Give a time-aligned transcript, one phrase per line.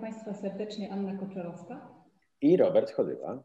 [0.00, 1.94] Państwa serdecznie Anna Koczorowska
[2.40, 3.42] i Robert Chodywa.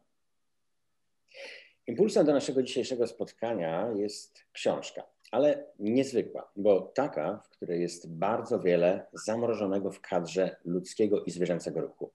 [1.86, 5.02] Impulsem do naszego dzisiejszego spotkania jest książka,
[5.32, 11.80] ale niezwykła, bo taka, w której jest bardzo wiele zamrożonego w kadrze ludzkiego i zwierzęcego
[11.80, 12.12] ruchu.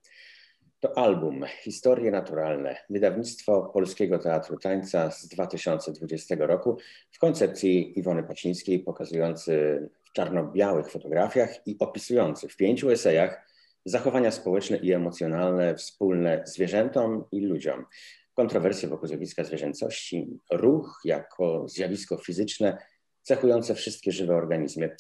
[0.80, 6.78] To album Historie Naturalne, wydawnictwo Polskiego Teatru Tańca z 2020 roku
[7.12, 13.51] w koncepcji Iwony Pacińskiej, pokazujący w czarno-białych fotografiach i opisujący w pięciu esejach
[13.86, 17.86] zachowania społeczne i emocjonalne wspólne zwierzętom i ludziom,
[18.34, 22.78] kontrowersje wokół zjawiska zwierzęcości, ruch jako zjawisko fizyczne
[23.22, 24.96] cechujące wszystkie żywe organizmy,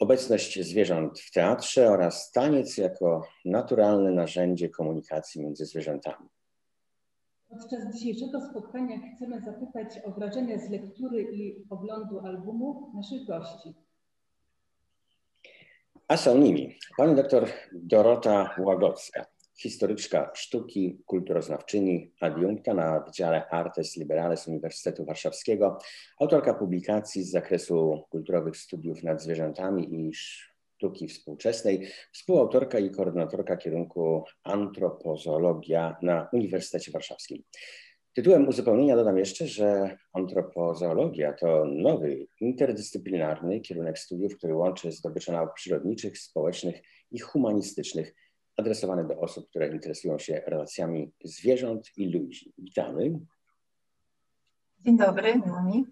[0.00, 6.28] obecność zwierząt w teatrze oraz taniec jako naturalne narzędzie komunikacji między zwierzętami.
[7.48, 13.74] Podczas dzisiejszego spotkania chcemy zapytać o wrażenia z lektury i oglądu albumu naszych gości.
[16.08, 24.48] A są nimi pani doktor Dorota Łagodzka, historyczka sztuki, kulturoznawczyni, adiunkta na Wydziale Artes Liberales
[24.48, 25.78] Uniwersytetu Warszawskiego,
[26.20, 34.24] autorka publikacji z zakresu kulturowych studiów nad zwierzętami i sztuki współczesnej, współautorka i koordynatorka kierunku
[34.42, 37.42] antropozoologia na Uniwersytecie Warszawskim.
[38.14, 45.54] Tytułem uzupełnienia dodam jeszcze, że antropozoologia to nowy, interdyscyplinarny kierunek studiów, który łączy zdobycze nauk
[45.54, 48.14] przyrodniczych, społecznych i humanistycznych,
[48.56, 52.52] adresowany do osób, które interesują się relacjami zwierząt i ludzi.
[52.58, 53.20] Witamy.
[54.80, 55.84] Dzień dobry, mi.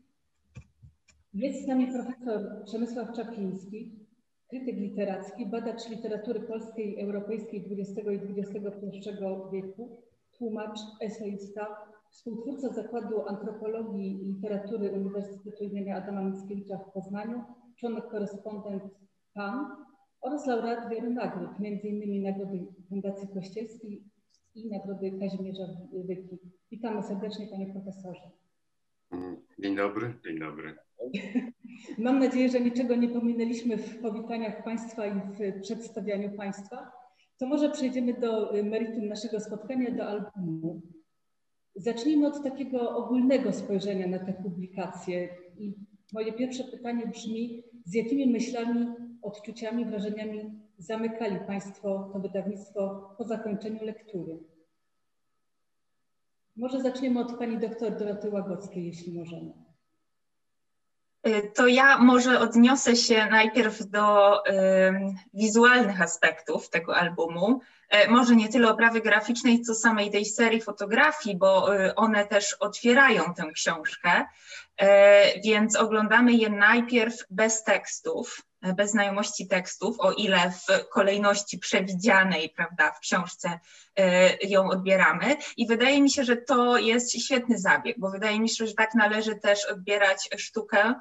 [1.35, 3.93] Jest z nami profesor Przemysław Czapliński,
[4.49, 9.11] krytyk literacki, badacz literatury polskiej, europejskiej XX i XXI
[9.53, 15.93] wieku, tłumacz, eseista, współtwórca Zakładu Antropologii i Literatury Uniwersytetu im.
[15.93, 17.45] Adama Mickiewicza w Poznaniu,
[17.77, 18.83] członek korespondent
[19.35, 19.67] PAN
[20.21, 22.23] oraz laureat wielu nagród, m.in.
[22.23, 24.03] Nagrody Fundacji Kościelskiej
[24.55, 25.65] i Nagrody Kazimierza
[26.07, 26.39] Wyki.
[26.71, 28.31] Witamy serdecznie Panie Profesorze.
[29.59, 30.75] Dzień dobry, dzień dobry.
[31.99, 36.93] Mam nadzieję, że niczego nie pominęliśmy w powitaniach Państwa i w przedstawianiu Państwa.
[37.39, 40.83] To może przejdziemy do meritum naszego spotkania, do albumu.
[41.75, 45.29] Zacznijmy od takiego ogólnego spojrzenia na te publikacje.
[45.59, 45.75] I
[46.13, 48.87] moje pierwsze pytanie brzmi, z jakimi myślami,
[49.23, 54.39] odczuciami, wrażeniami zamykali Państwo to wydawnictwo po zakończeniu lektury?
[56.57, 59.62] Może zaczniemy od Pani doktor Doroty Łagodzkiej, jeśli możemy.
[61.55, 64.53] To ja może odniosę się najpierw do y,
[65.35, 67.61] wizualnych aspektów tego albumu.
[67.89, 72.57] E, może nie tyle oprawy graficznej, co samej tej serii fotografii, bo y, one też
[72.61, 74.27] otwierają tę książkę,
[74.77, 78.43] e, więc oglądamy je najpierw bez tekstów,
[78.77, 83.61] bez znajomości tekstów, o ile w kolejności przewidzianej, prawda, w książce
[84.43, 85.37] ją odbieramy.
[85.57, 88.95] I wydaje mi się, że to jest świetny zabieg, bo wydaje mi się, że tak
[88.95, 90.95] należy też odbierać sztukę,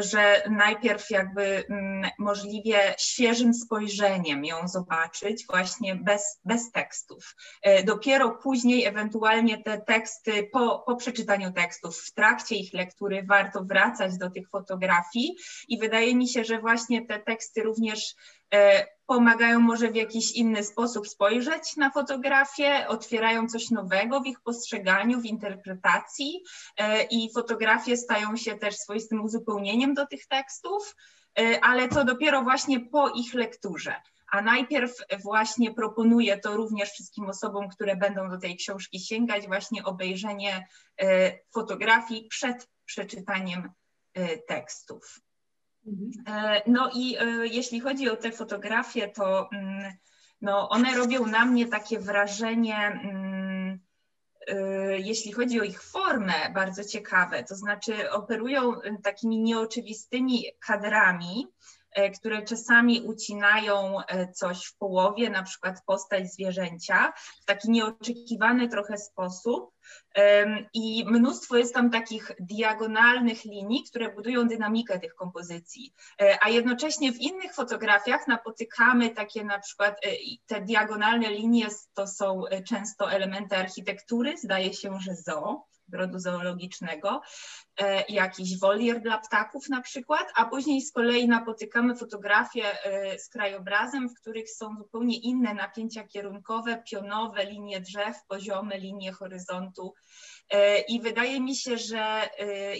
[0.00, 7.36] że najpierw jakby mm, możliwie świeżym spojrzeniem ją zobaczyć, właśnie bez, bez tekstów.
[7.62, 13.64] E, dopiero później ewentualnie te teksty, po, po przeczytaniu tekstów, w trakcie ich lektury warto
[13.64, 15.36] wracać do tych fotografii
[15.68, 18.14] i wydaje mi się, że właśnie te teksty również
[18.54, 24.40] e, pomagają może w jakiś inny sposób spojrzeć na fotografię, otwierają coś nowego w ich
[24.40, 26.42] postrzeganiu, w interpretacji
[26.76, 30.96] e, i fotografie stają się też swoistym uzupełnieniem do tych tekstów,
[31.62, 33.94] ale to dopiero właśnie po ich lekturze
[34.30, 39.84] a najpierw właśnie proponuję to również wszystkim osobom, które będą do tej książki sięgać, właśnie
[39.84, 40.68] obejrzenie
[41.00, 43.72] e, fotografii przed przeczytaniem
[44.14, 45.20] e, tekstów.
[45.86, 46.10] Mhm.
[46.26, 49.92] E, no i jeśli chodzi o te fotografie, to mm,
[50.40, 53.78] no, one robią na mnie takie wrażenie, mm,
[54.98, 58.72] jeśli chodzi o ich formę, bardzo ciekawe, to znaczy operują
[59.02, 61.48] takimi nieoczywistymi kadrami,
[61.98, 68.68] E, które czasami ucinają e, coś w połowie, na przykład postać zwierzęcia, w taki nieoczekiwany
[68.68, 69.70] trochę sposób.
[70.74, 75.92] I mnóstwo jest tam takich diagonalnych linii, które budują dynamikę tych kompozycji.
[76.20, 80.00] E, a jednocześnie w innych fotografiach napotykamy takie na przykład
[80.46, 87.20] te diagonalne linie to są często elementy architektury, zdaje się, że zoo rodu zoologicznego,
[87.80, 93.28] e, jakiś wolier dla ptaków na przykład, a później z kolei napotykamy fotografie e, z
[93.28, 99.94] krajobrazem, w których są zupełnie inne napięcia kierunkowe, pionowe, linie drzew, poziome linie horyzontu.
[100.50, 102.28] E, I wydaje mi się, że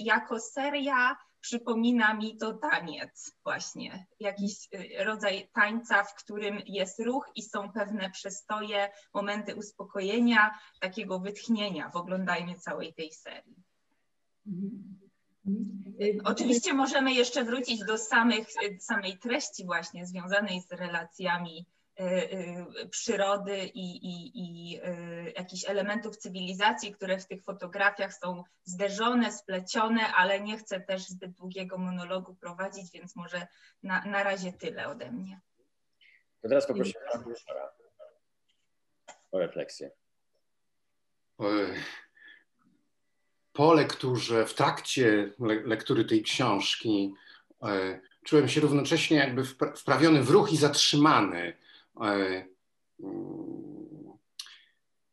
[0.01, 7.31] jako seria przypomina mi to taniec właśnie, jakiś y, rodzaj tańca, w którym jest ruch
[7.35, 13.57] i są pewne przestoje, momenty uspokojenia, takiego wytchnienia w oglądaniu całej tej serii.
[14.47, 14.99] Mhm.
[16.25, 18.47] Oczywiście możemy jeszcze wrócić do samych,
[18.81, 21.78] samej treści właśnie związanej z relacjami Y, y,
[22.91, 30.13] przyrody i, i, i y, jakichś elementów cywilizacji, które w tych fotografiach są zderzone, splecione,
[30.13, 33.47] ale nie chcę też zbyt długiego monologu prowadzić, więc może
[33.83, 35.41] na, na razie tyle ode mnie.
[36.43, 37.71] To teraz poproszę pana profesora
[39.33, 39.91] o refleksję.
[43.53, 45.33] Po lekturze, w trakcie
[45.65, 47.15] lektury tej książki,
[48.25, 49.45] czułem się równocześnie jakby
[49.77, 51.68] wprawiony w ruch i zatrzymany E,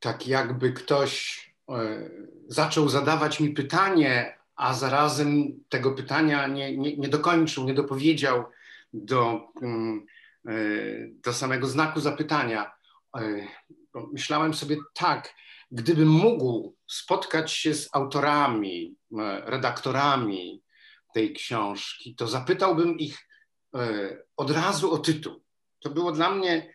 [0.06, 2.10] tak jakby ktoś e,
[2.48, 8.46] zaczął zadawać mi pytanie, a zarazem tego pytania nie, nie, nie dokończył, nie dopowiedział
[8.94, 10.06] do, mm,
[10.48, 10.52] e,
[11.24, 12.72] do samego znaku zapytania.
[14.14, 15.34] Myślałem sobie tak,
[15.72, 18.96] gdybym mógł spotkać się z autorami,
[19.46, 20.62] redaktorami
[21.14, 23.28] tej książki, to zapytałbym ich
[24.38, 25.44] od razu o tytuł.
[25.80, 26.75] To było dla mnie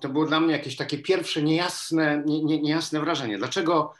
[0.00, 3.38] to było dla mnie jakieś takie pierwsze niejasne, nie, nie, niejasne wrażenie.
[3.38, 3.94] Dlaczego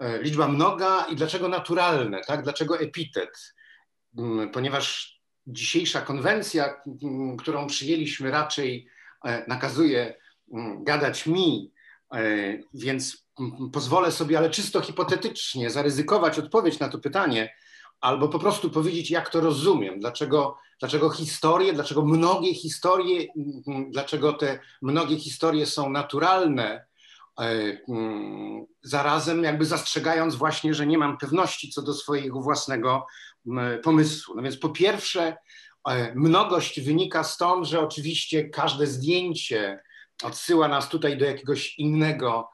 [0.00, 2.42] e, liczba mnoga i dlaczego naturalne, tak?
[2.42, 3.54] Dlaczego epitet?
[4.18, 8.88] Mm, ponieważ dzisiejsza konwencja, mm, którą przyjęliśmy, raczej
[9.24, 10.14] e, nakazuje
[10.80, 11.72] gadać mi,
[12.14, 12.22] e,
[12.74, 13.26] więc
[13.72, 17.54] pozwolę sobie, ale czysto hipotetycznie, zaryzykować odpowiedź na to pytanie,
[18.02, 23.26] albo po prostu powiedzieć, jak to rozumiem, dlaczego, dlaczego historie, dlaczego mnogie historie,
[23.66, 26.84] mm, dlaczego te mnogie historie są naturalne,
[27.40, 27.44] e,
[27.88, 33.06] mm, zarazem jakby zastrzegając właśnie, że nie mam pewności co do swojego własnego
[33.82, 34.34] pomysłu.
[34.36, 35.36] No więc po pierwsze,
[35.88, 39.82] e, mnogość wynika stąd, że oczywiście każde zdjęcie
[40.24, 42.48] odsyła nas tutaj do jakiegoś innego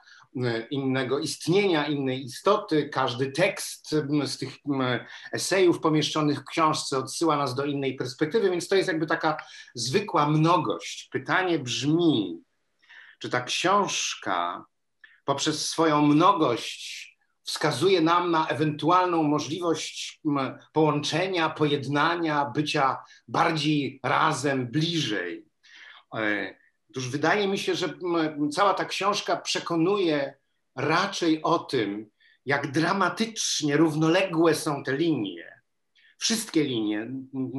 [0.71, 2.89] innego istnienia, innej istoty.
[2.89, 3.91] Każdy tekst
[4.25, 4.57] z tych
[5.33, 9.37] esejów pomieszczonych w książce odsyła nas do innej perspektywy, więc to jest jakby taka
[9.75, 11.09] zwykła mnogość.
[11.13, 12.43] Pytanie brzmi,
[13.19, 14.65] czy ta książka
[15.25, 17.09] poprzez swoją mnogość
[17.45, 20.21] wskazuje nam na ewentualną możliwość
[20.73, 22.97] połączenia, pojednania, bycia
[23.29, 25.45] bardziej razem, bliżej.
[26.99, 27.95] Otóż wydaje mi się, że
[28.53, 30.35] cała ta książka przekonuje
[30.77, 32.11] raczej o tym,
[32.47, 35.61] jak dramatycznie równoległe są te linie.
[36.19, 37.11] Wszystkie linie,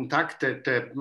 [0.10, 0.92] tak, te, te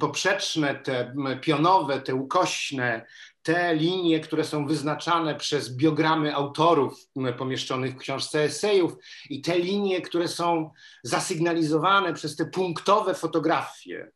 [0.00, 3.06] poprzeczne, te pionowe, te ukośne,
[3.42, 7.08] te linie, które są wyznaczane przez biogramy autorów
[7.38, 8.92] pomieszczonych w książce esejów
[9.30, 10.70] i te linie, które są
[11.02, 14.10] zasygnalizowane przez te punktowe fotografie.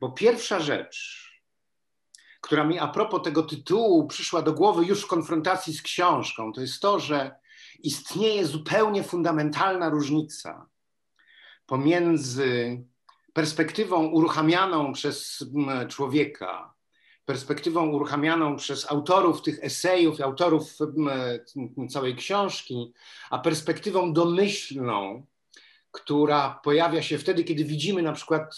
[0.00, 1.29] Bo pierwsza rzecz,
[2.50, 6.60] która mi a propos tego tytułu przyszła do głowy już w konfrontacji z książką, to
[6.60, 7.36] jest to, że
[7.82, 10.66] istnieje zupełnie fundamentalna różnica
[11.66, 12.82] pomiędzy
[13.32, 15.44] perspektywą uruchamianą przez
[15.88, 16.74] człowieka,
[17.24, 20.76] perspektywą uruchamianą przez autorów tych esejów, autorów
[21.90, 22.92] całej książki,
[23.30, 25.26] a perspektywą domyślną,
[25.90, 28.54] która pojawia się wtedy, kiedy widzimy na przykład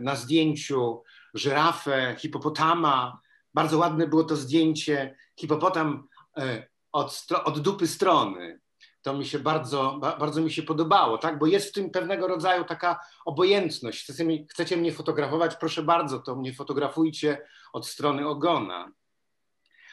[0.00, 1.02] na zdjęciu
[1.34, 3.21] żyrafę, hipopotama.
[3.54, 8.60] Bardzo ładne było to zdjęcie, hipopotam e, od, od dupy strony.
[9.02, 11.38] To mi się bardzo, bardzo mi się podobało, tak?
[11.38, 14.02] bo jest w tym pewnego rodzaju taka obojętność.
[14.04, 15.56] Chcecie, mi, chcecie mnie fotografować?
[15.56, 18.92] Proszę bardzo, to mnie fotografujcie od strony ogona.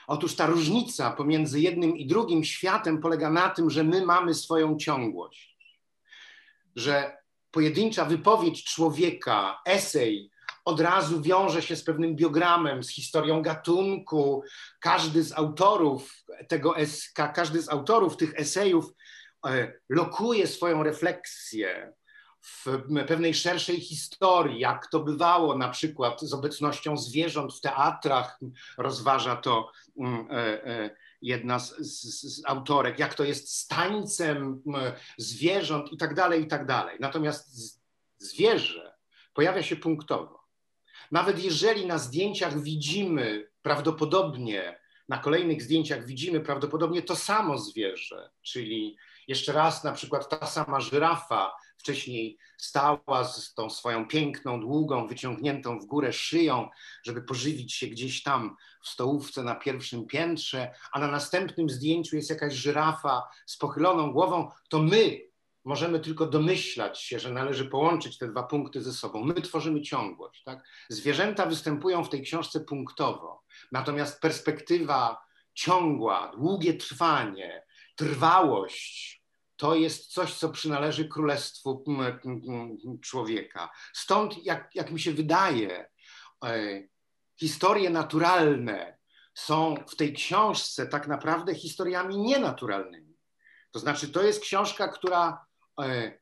[0.07, 4.77] Otóż ta różnica pomiędzy jednym i drugim światem polega na tym, że my mamy swoją
[4.77, 5.57] ciągłość.
[6.75, 7.17] Że
[7.51, 10.31] pojedyncza wypowiedź człowieka, esej,
[10.69, 14.43] od razu wiąże się z pewnym biogramem, z historią gatunku.
[14.79, 16.75] Każdy z autorów tego,
[17.33, 18.85] każdy z autorów tych esejów
[19.45, 21.93] e, lokuje swoją refleksję
[22.41, 22.65] w
[23.07, 28.39] pewnej szerszej historii, jak to bywało na przykład z obecnością zwierząt w teatrach,
[28.77, 30.89] rozważa to mm, e, e,
[31.21, 34.63] jedna z, z, z, autorek, jak to jest z tańcem
[35.17, 36.97] zwierząt i tak dalej, i tak dalej.
[36.99, 37.79] Natomiast
[38.17, 38.95] zwierzę
[39.33, 40.38] pojawia się punktowo.
[41.11, 48.97] Nawet jeżeli na zdjęciach widzimy prawdopodobnie, na kolejnych zdjęciach widzimy prawdopodobnie to samo zwierzę, czyli
[49.27, 55.79] jeszcze raz na przykład ta sama żyrafa wcześniej stała z tą swoją piękną, długą, wyciągniętą
[55.79, 56.69] w górę szyją,
[57.03, 62.29] żeby pożywić się gdzieś tam w stołówce na pierwszym piętrze, a na następnym zdjęciu jest
[62.29, 65.28] jakaś żyrafa z pochyloną głową, to my
[65.65, 69.23] możemy tylko domyślać się, że należy połączyć te dwa punkty ze sobą.
[69.23, 70.43] My tworzymy ciągłość.
[70.43, 70.63] Tak?
[70.89, 75.17] Zwierzęta występują w tej książce punktowo, natomiast perspektywa
[75.53, 79.19] ciągła, długie trwanie, trwałość
[79.59, 81.83] to jest coś, co przynależy królestwu
[83.01, 83.69] człowieka.
[83.93, 85.89] Stąd, jak, jak mi się wydaje,
[86.45, 86.83] e,
[87.39, 88.97] historie naturalne
[89.33, 93.17] są w tej książce tak naprawdę historiami nienaturalnymi.
[93.71, 95.45] To znaczy, to jest książka, która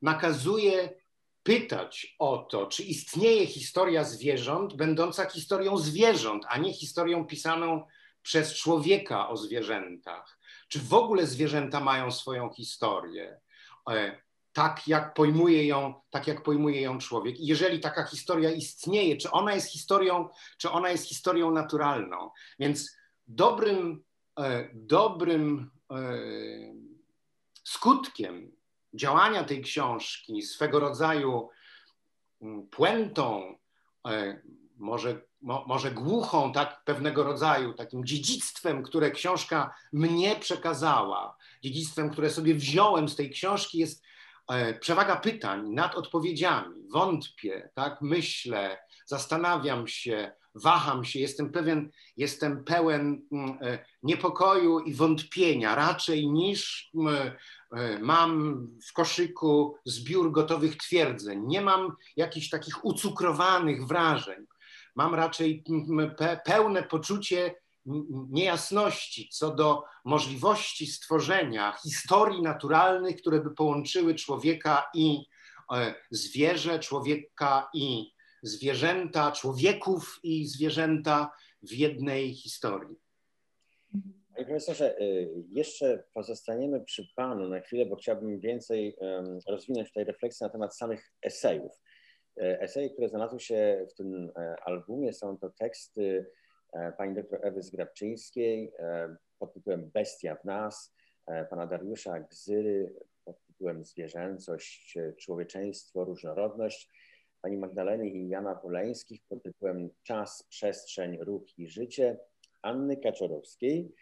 [0.02, 0.98] nakazuje
[1.42, 7.86] pytać o to, czy istnieje historia zwierząt, będąca historią zwierząt, a nie historią pisaną
[8.22, 10.38] przez człowieka o zwierzętach.
[10.68, 13.40] Czy w ogóle zwierzęta mają swoją historię?
[13.90, 14.22] E,
[14.52, 17.40] tak jak pojmuje ją, tak jak pojmuje ją człowiek.
[17.40, 22.30] I jeżeli taka historia istnieje, czy ona jest historią, czy ona jest historią naturalną.
[22.58, 22.96] Więc
[23.26, 24.04] dobrym,
[24.38, 25.96] e, dobrym e,
[27.64, 28.57] skutkiem
[28.94, 31.48] działania tej książki, swego rodzaju
[32.42, 33.58] mm, puentą,
[34.78, 42.30] może, mo, może głuchą, tak pewnego rodzaju, takim dziedzictwem, które książka mnie przekazała, dziedzictwem, które
[42.30, 44.02] sobie wziąłem z tej książki, jest
[44.48, 46.74] e, przewaga pytań nad odpowiedziami.
[46.92, 54.94] Wątpię, tak, myślę, zastanawiam się, waham się, jestem pewien, jestem pełen mm, e, niepokoju i
[54.94, 57.36] wątpienia, raczej niż mm, e,
[58.00, 61.46] mam w koszyku zbiór gotowych twierdzeń.
[61.46, 64.46] Nie mam jakichś takich ucukrowanych wrażeń.
[64.94, 65.64] Mam raczej
[66.44, 67.54] pełne poczucie
[68.30, 75.24] niejasności co do możliwości stworzenia historii naturalnych, które by połączyły człowieka i
[75.72, 81.30] e, zwierzę, człowieka i zwierzęta, człowieków i zwierzęta
[81.62, 82.96] w jednej historii.
[84.38, 88.96] Panie profesorze, y, jeszcze pozostaniemy przy Panu na chwilę, bo chciałbym więcej
[89.48, 91.72] rozwinąć tutaj refleksję na temat samych esejów.
[92.40, 96.26] E, eseje, które znalazły się w tym e, albumie, są to teksty
[96.72, 98.72] e, pani doktor Ewy Zgrabczyńskiej
[99.38, 100.94] pod tytułem Bestia w nas,
[101.50, 106.90] pana Dariusza Gzyry pod tytułem Zwierzęcość, Człowieczeństwo, Różnorodność,
[107.42, 112.18] pani Magdaleny i Jana Poleńskich pod tytułem Czas, Przestrzeń, Ruch i Życie,
[112.62, 113.92] Anny Kaczorowskiej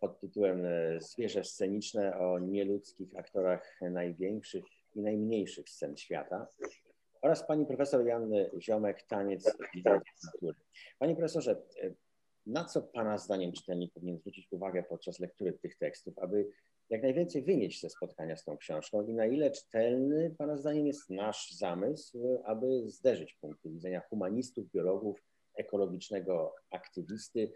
[0.00, 0.66] pod tytułem
[0.98, 6.46] Zwierzę sceniczne o nieludzkich aktorach największych i najmniejszych scen świata
[7.22, 10.58] oraz pani profesor Janny Ziomek, taniec i natury.
[10.98, 11.62] Panie profesorze,
[12.46, 16.48] na co pana zdaniem czytelnik powinien zwrócić uwagę podczas lektury tych tekstów, aby
[16.90, 21.10] jak najwięcej wynieść ze spotkania z tą książką i na ile czytelny pana zdaniem jest
[21.10, 25.22] nasz zamysł, aby zderzyć punkty widzenia humanistów, biologów,
[25.54, 27.52] ekologicznego aktywisty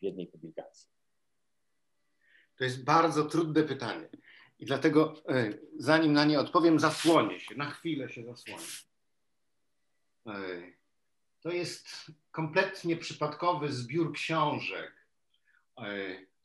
[0.00, 0.95] w jednej publikacji?
[2.56, 4.08] To jest bardzo trudne pytanie.
[4.58, 8.66] I dlatego, e, zanim na nie odpowiem, zasłonię się, na chwilę się zasłonię.
[11.40, 11.88] To jest
[12.30, 15.06] kompletnie przypadkowy zbiór książek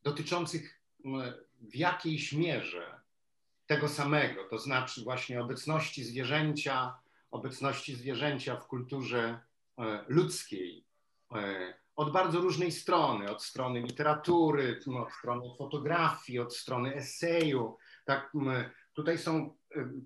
[0.03, 0.81] dotyczących
[1.61, 3.01] w jakiejś mierze
[3.65, 6.99] tego samego, to znaczy właśnie obecności zwierzęcia,
[7.31, 9.39] obecności zwierzęcia w kulturze
[10.07, 10.85] ludzkiej
[11.95, 17.77] od bardzo różnej strony, od strony literatury, od strony fotografii, od strony eseju.
[18.05, 18.31] Tak,
[18.93, 19.57] tutaj są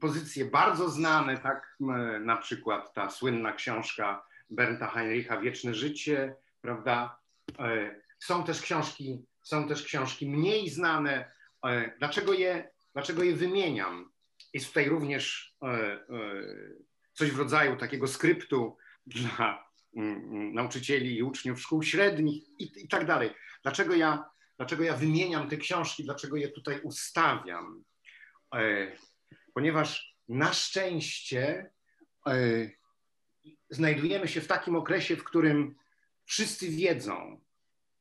[0.02, 1.78] pozycje bardzo znane, tak
[2.22, 7.20] na przykład ta słynna książka Bernta Heinricha Wieczne Życie, prawda?
[7.60, 11.32] E, są też książki, są też książki mniej znane.
[11.66, 14.12] E, dlaczego je, dlaczego je wymieniam?
[14.54, 16.00] Jest tutaj również e,
[17.14, 19.65] coś w rodzaju takiego skryptu dla
[20.54, 23.30] nauczycieli i uczniów szkół średnich i, i tak dalej.
[23.64, 27.84] Dlaczego ja, dlaczego ja wymieniam te książki, dlaczego je tutaj ustawiam?
[29.54, 31.72] ponieważ na szczęście
[32.28, 32.32] e,
[33.70, 35.76] znajdujemy się w takim okresie, w którym
[36.26, 37.42] wszyscy wiedzą,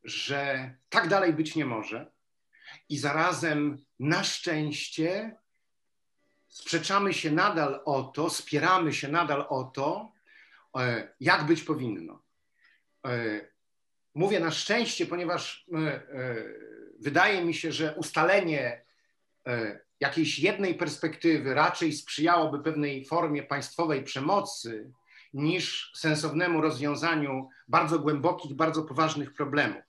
[0.04, 2.12] że tak dalej być nie może,
[2.88, 5.36] i zarazem na szczęście
[6.48, 10.13] sprzeczamy się nadal o to, spieramy się nadal o to, e,
[11.20, 12.22] jak być powinno.
[13.06, 13.40] E,
[14.14, 15.66] mówię na szczęście, ponieważ
[16.98, 18.84] wydaje mi się, że ustalenie
[20.00, 24.92] jakiejś jednej perspektywy raczej sprzyjałoby pewnej formie państwowej przemocy
[25.34, 29.82] niż sensownemu rozwiązaniu bardzo głębokich, bardzo poważnych problemów.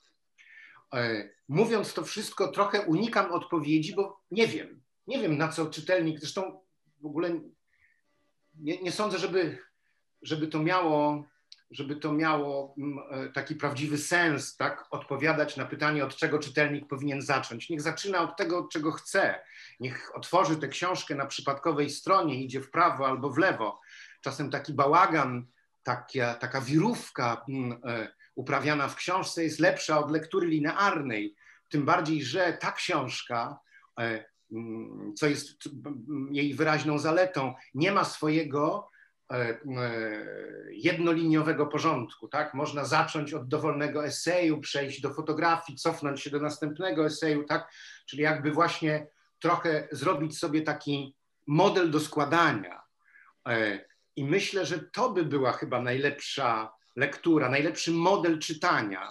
[0.93, 4.81] E, mówiąc to wszystko, trochę unikam odpowiedzi, bo nie wiem.
[5.07, 6.61] Nie wiem, na co czytelnik, zresztą
[7.01, 7.39] w ogóle
[8.55, 9.57] nie, nie sądzę, żeby,
[10.25, 11.23] żeby to miało
[11.71, 12.75] żeby to miało
[13.11, 14.85] e, taki prawdziwy sens, tak?
[14.91, 17.69] Odpowiadać na pytanie, od czego czytelnik powinien zacząć.
[17.69, 19.39] Niech zaczyna od tego, od czego chce.
[19.79, 23.81] Niech otworzy tę książkę na przypadkowej stronie, idzie w prawo albo w lewo.
[24.21, 25.45] Czasem taki bałagan,
[25.83, 27.45] taka, taka wirówka
[27.85, 31.35] e, uprawiana w książce jest lepsza od lektury linearnej.
[31.69, 33.59] Tym bardziej, że ta książka
[33.99, 34.25] e,
[35.15, 35.47] co jest
[36.31, 38.89] jej wyraźną zaletą, nie ma swojego
[40.71, 42.27] jednoliniowego porządku.
[42.27, 42.53] Tak?
[42.53, 47.73] Można zacząć od dowolnego eseju, przejść do fotografii, cofnąć się do następnego eseju, tak?
[48.05, 49.07] czyli jakby właśnie
[49.39, 51.15] trochę zrobić sobie taki
[51.47, 52.81] model do składania.
[53.47, 59.09] E, I myślę, że to by była chyba najlepsza lektura, najlepszy model czytania.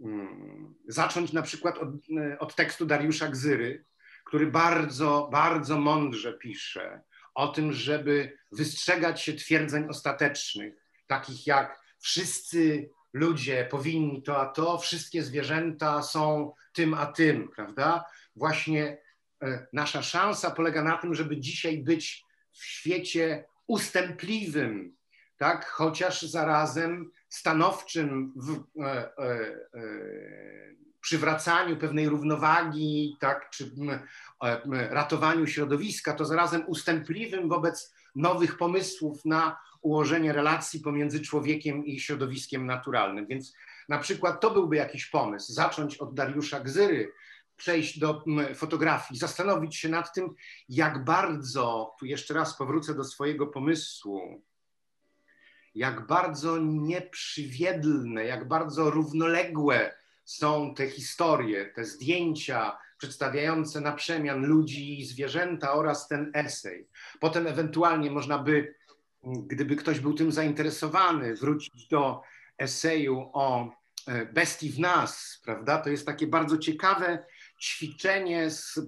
[0.00, 1.88] Mm, zacząć na przykład od,
[2.38, 3.84] od tekstu Dariusza Gzyry,
[4.24, 7.02] który bardzo, bardzo mądrze pisze
[7.34, 10.74] o tym, żeby wystrzegać się twierdzeń ostatecznych,
[11.06, 18.04] takich jak wszyscy ludzie powinni to a to, wszystkie zwierzęta są tym a tym, prawda?
[18.36, 18.98] Właśnie
[19.42, 24.96] e, nasza szansa polega na tym, żeby dzisiaj być w świecie ustępliwym,
[25.36, 25.66] tak?
[25.66, 29.24] chociaż zarazem stanowczym w e, e,
[29.74, 29.92] e
[31.02, 33.70] przywracaniu pewnej równowagi, tak, czy
[34.70, 42.66] ratowaniu środowiska, to zarazem ustępliwym wobec nowych pomysłów na ułożenie relacji pomiędzy człowiekiem i środowiskiem
[42.66, 43.26] naturalnym.
[43.26, 43.54] Więc
[43.88, 47.12] na przykład to byłby jakiś pomysł, zacząć od Dariusza Gzyry,
[47.56, 50.34] przejść do fotografii, zastanowić się nad tym,
[50.68, 54.42] jak bardzo, tu jeszcze raz powrócę do swojego pomysłu,
[55.74, 60.01] jak bardzo nieprzywiedlne, jak bardzo równoległe
[60.36, 66.88] są te historie, te zdjęcia przedstawiające na przemian ludzi i zwierzęta oraz ten esej.
[67.20, 68.74] Potem ewentualnie można by,
[69.24, 72.22] gdyby ktoś był tym zainteresowany, wrócić do
[72.58, 73.70] eseju o
[74.06, 75.78] e, bestii w nas, prawda?
[75.78, 77.24] To jest takie bardzo ciekawe
[77.60, 78.80] ćwiczenie z,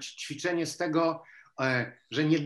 [0.00, 1.22] ćwiczenie z tego,
[1.60, 2.38] e, że nie,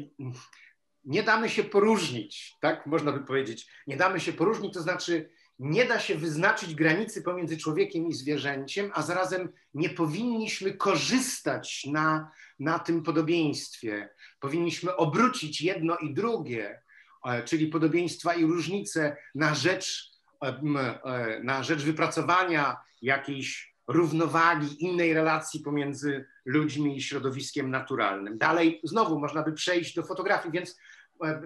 [1.04, 3.70] nie damy się poróżnić, tak można by powiedzieć.
[3.86, 8.90] Nie damy się poróżnić, to znaczy nie da się wyznaczyć granicy pomiędzy człowiekiem i zwierzęciem,
[8.94, 14.08] a zarazem nie powinniśmy korzystać na, na tym podobieństwie.
[14.40, 16.82] Powinniśmy obrócić jedno i drugie,
[17.26, 20.10] e, czyli podobieństwa i różnice na rzecz,
[20.44, 28.38] e, e, na rzecz wypracowania jakiejś równowagi, innej relacji pomiędzy ludźmi i środowiskiem naturalnym.
[28.38, 30.76] Dalej znowu można by przejść do fotografii, więc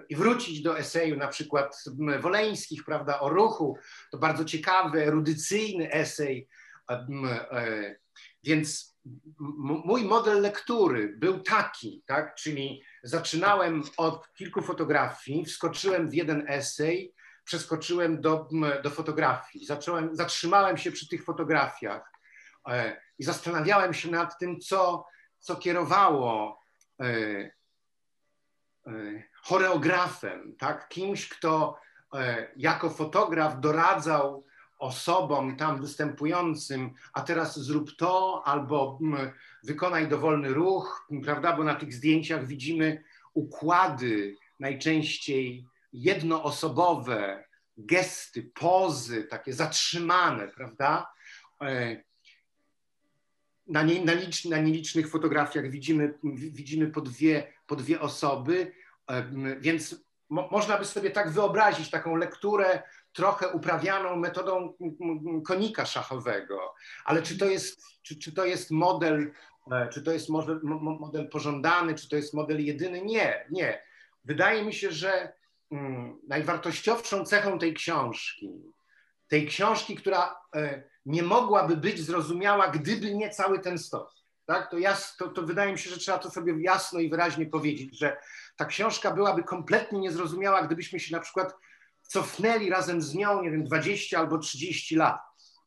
[0.09, 1.83] i wrócić do eseju na przykład
[2.19, 3.77] Woleńskich, prawda, o ruchu,
[4.11, 6.47] to bardzo ciekawy, erudycyjny esej,
[6.89, 7.95] e,
[8.43, 8.97] więc
[9.85, 17.13] mój model lektury był taki, tak, czyli zaczynałem od kilku fotografii, wskoczyłem w jeden esej,
[17.43, 18.49] przeskoczyłem do,
[18.83, 22.11] do fotografii, zacząłem, zatrzymałem się przy tych fotografiach
[22.67, 25.05] e, i zastanawiałem się nad tym, co,
[25.39, 26.59] co kierowało
[27.01, 27.51] e,
[29.41, 30.89] choreografem, tak?
[30.89, 31.79] kimś, kto
[32.13, 34.45] e, jako fotograf doradzał
[34.79, 38.99] osobom tam występującym, a teraz zrób to albo
[39.63, 41.57] wykonaj dowolny ruch, prawda?
[41.57, 47.43] Bo na tych zdjęciach widzimy układy najczęściej jednoosobowe,
[47.77, 51.11] gesty, pozy, takie zatrzymane, prawda?
[51.61, 52.03] E,
[53.67, 58.71] na, nie, na, licz, na nielicznych fotografiach widzimy, widzimy po, dwie, po dwie osoby,
[59.59, 59.95] więc
[60.29, 64.73] mo można by sobie tak wyobrazić taką lekturę trochę uprawianą metodą
[65.47, 66.73] konika szachowego,
[67.05, 69.31] ale czy to jest, czy, czy to jest model,
[69.71, 73.01] e, czy to jest model, model pożądany, czy to jest model jedyny?
[73.01, 73.83] Nie, nie.
[74.25, 75.33] Wydaje mi się, że
[75.71, 78.49] mm, najwartościowszą cechą tej książki,
[79.27, 84.71] tej książki, która e, nie mogłaby być zrozumiała, gdyby nie cały ten stos, tak?
[84.71, 87.99] to, jas, to, to wydaje mi się, że trzeba to sobie jasno i wyraźnie powiedzieć,
[87.99, 88.17] że
[88.61, 91.55] ta książka byłaby kompletnie niezrozumiała, gdybyśmy się na przykład
[92.01, 95.21] cofnęli razem z nią, nie wiem, 20 albo 30 lat,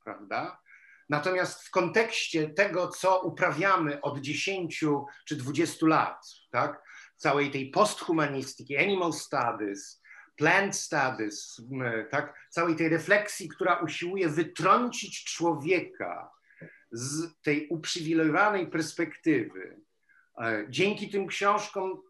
[0.05, 0.61] prawda?
[1.09, 4.85] Natomiast w kontekście tego, co uprawiamy od 10
[5.27, 6.83] czy 20 lat, tak?
[7.17, 10.03] całej tej posthumanistyki, animal studies,
[10.37, 11.63] plant studies,
[12.11, 12.49] tak?
[12.51, 16.31] całej tej refleksji, która usiłuje wytrącić człowieka
[16.91, 19.81] z tej uprzywilejowanej perspektywy.
[20.39, 22.03] E, dzięki tym książkom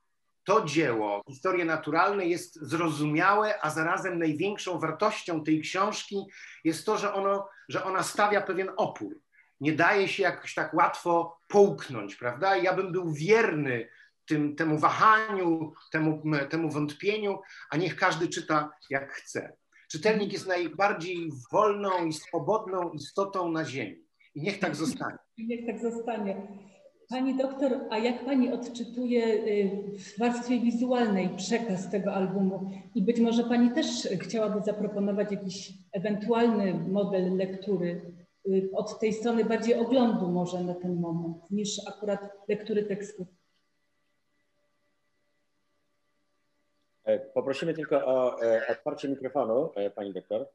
[0.45, 6.17] to dzieło, historie naturalne, jest zrozumiałe, a zarazem największą wartością tej książki
[6.65, 9.21] jest to, że, ono, że ona stawia pewien opór.
[9.61, 12.57] Nie daje się jakoś tak łatwo połknąć, prawda?
[12.57, 13.89] Ja bym był wierny
[14.27, 19.57] tym, temu wahaniu, temu, temu wątpieniu, a niech każdy czyta jak chce.
[19.91, 24.05] czytelnik jest najbardziej wolną i swobodną istotą na ziemi.
[24.35, 25.19] I niech tak zostanie.
[25.37, 26.49] I niech tak zostanie.
[27.15, 32.71] Pani doktor, a jak Pani odczytuje y, w warstwie wizualnej przekaz tego albumu?
[32.95, 38.01] I być może Pani też chciałaby zaproponować jakiś ewentualny model lektury
[38.49, 43.29] y, od tej strony bardziej oglądu może na ten moment, niż akurat lektury tekstów.
[47.05, 50.47] E, poprosimy tylko o e, otwarcie mikrofonu, e, pani doktor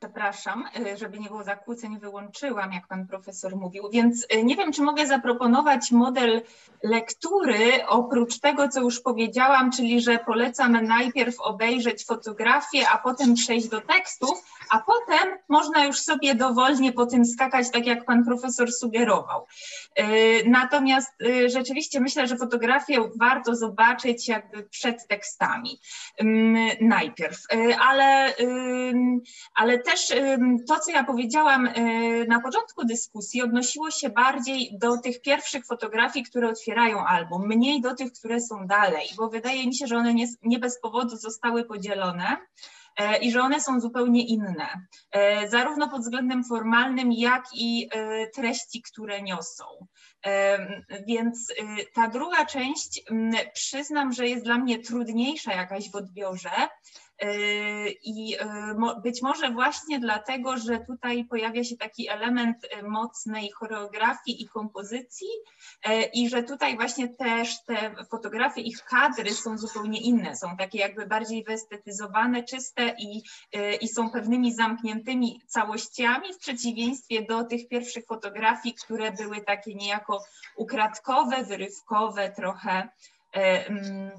[0.00, 4.72] przepraszam, y, żeby nie było zakłóceń, wyłączyłam, jak pan profesor mówił, więc y, nie wiem,
[4.72, 6.42] czy mogę zaproponować model
[6.82, 13.68] lektury, oprócz tego, co już powiedziałam, czyli że polecam najpierw obejrzeć fotografię, a potem przejść
[13.68, 18.72] do tekstów, a potem można już sobie dowolnie po tym skakać, tak jak pan profesor
[18.72, 19.46] sugerował.
[19.98, 20.04] Y,
[20.46, 21.12] natomiast
[21.46, 25.80] rzeczywiście myślę, że fotografię warto zobaczyć jakby przed tekstami
[26.80, 27.38] najpierw,
[27.80, 28.34] ale,
[29.54, 30.12] ale też
[30.68, 36.24] to, co ja powiedziałam y, na początku dyskusji, odnosiło się bardziej do tych pierwszych fotografii,
[36.24, 40.14] które otwierają album, mniej do tych, które są dalej, bo wydaje mi się, że one
[40.14, 42.36] nie, nie bez powodu zostały podzielone
[42.96, 44.68] e, i że one są zupełnie inne,
[45.12, 49.64] e, zarówno pod względem formalnym, jak i e, treści, które niosą.
[51.06, 51.54] Więc y,
[51.94, 53.02] ta druga część,
[53.54, 56.50] przyznam, że jest dla mnie trudniejsza jakaś w odbiorze,
[58.02, 64.42] I yy, być może właśnie dlatego, że tutaj pojawia się taki element yy, mocnej choreografii
[64.42, 65.28] i kompozycji,
[66.12, 71.06] i że tutaj właśnie też te fotografie, ich kadry są zupełnie inne, są takie jakby
[71.06, 73.22] bardziej wyestetyzowane, czyste i,
[73.80, 80.24] i są pewnymi zamkniętymi całościami, w przeciwieństwie do tych pierwszych fotografii, które były takie niejako
[80.56, 82.88] ukradkowe, wyrywkowe, trochę.
[83.32, 84.10] Mm,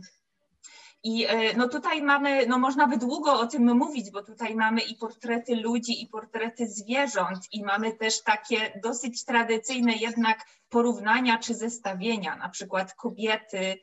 [1.06, 4.82] i e, no tutaj mamy, no można by długo o tym mówić, bo tutaj mamy
[4.82, 11.56] i portrety ludzi, i portrety zwierząt, i mamy też takie dosyć tradycyjne jednak porównania czy
[11.56, 13.78] zestawienia, na przykład kobiety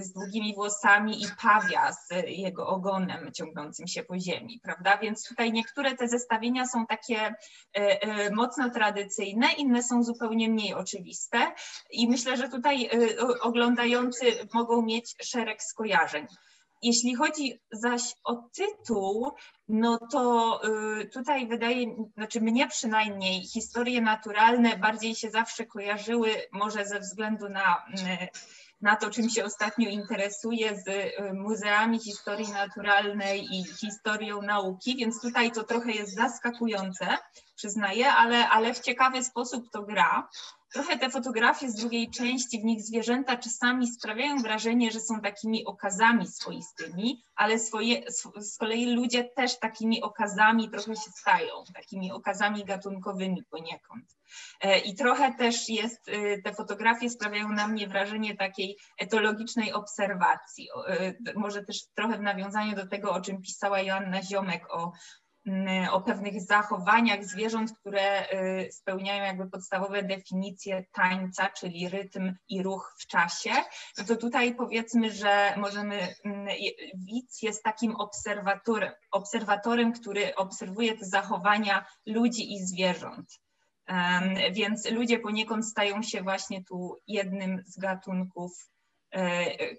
[0.00, 4.98] z długimi włosami i pawia z jego ogonem ciągnącym się po ziemi, prawda?
[4.98, 7.34] Więc tutaj niektóre te zestawienia są takie
[7.72, 11.52] e, mocno tradycyjne, inne są zupełnie mniej oczywiste
[11.90, 12.90] i myślę, że tutaj
[13.40, 16.26] oglądający mogą mieć szereg skojarzeń.
[16.82, 19.32] Jeśli chodzi zaś o tytuł,
[19.68, 20.60] no to
[21.12, 27.86] tutaj wydaje, znaczy mnie przynajmniej, historie naturalne bardziej się zawsze kojarzyły, może ze względu na
[28.84, 35.20] na to, czym się ostatnio interesuję z y, muzeami historii naturalnej i historią nauki, więc
[35.20, 37.06] tutaj to trochę jest zaskakujące,
[37.56, 40.28] przyznaję, ale, ale w ciekawy sposób to gra.
[40.74, 45.64] Trochę te fotografie z drugiej części, w nich zwierzęta czasami sprawiają wrażenie, że są takimi
[45.64, 48.02] okazami swoistymi, ale swoje,
[48.36, 54.04] z kolei ludzie też takimi okazami trochę się stają, takimi okazami gatunkowymi poniekąd.
[54.60, 60.68] E, I trochę też jest, y, te fotografie sprawiają na mnie wrażenie takiej etologicznej obserwacji.
[61.28, 64.92] Y, może też trochę w nawiązaniu do tego, o czym pisała Joanna Ziomek o
[65.90, 72.94] o pewnych zachowaniach zwierząt, które y, spełniają jakby podstawowe definicje tańca, czyli rytm i ruch
[72.98, 73.50] w czasie,
[73.98, 76.46] no to tutaj powiedzmy, że możemy, mm,
[76.94, 83.40] widz jest takim obserwatorem, obserwatorem, który obserwuje te zachowania ludzi i zwierząt.
[84.52, 88.70] Więc ludzie poniekąd stają się właśnie tu jednym z gatunków,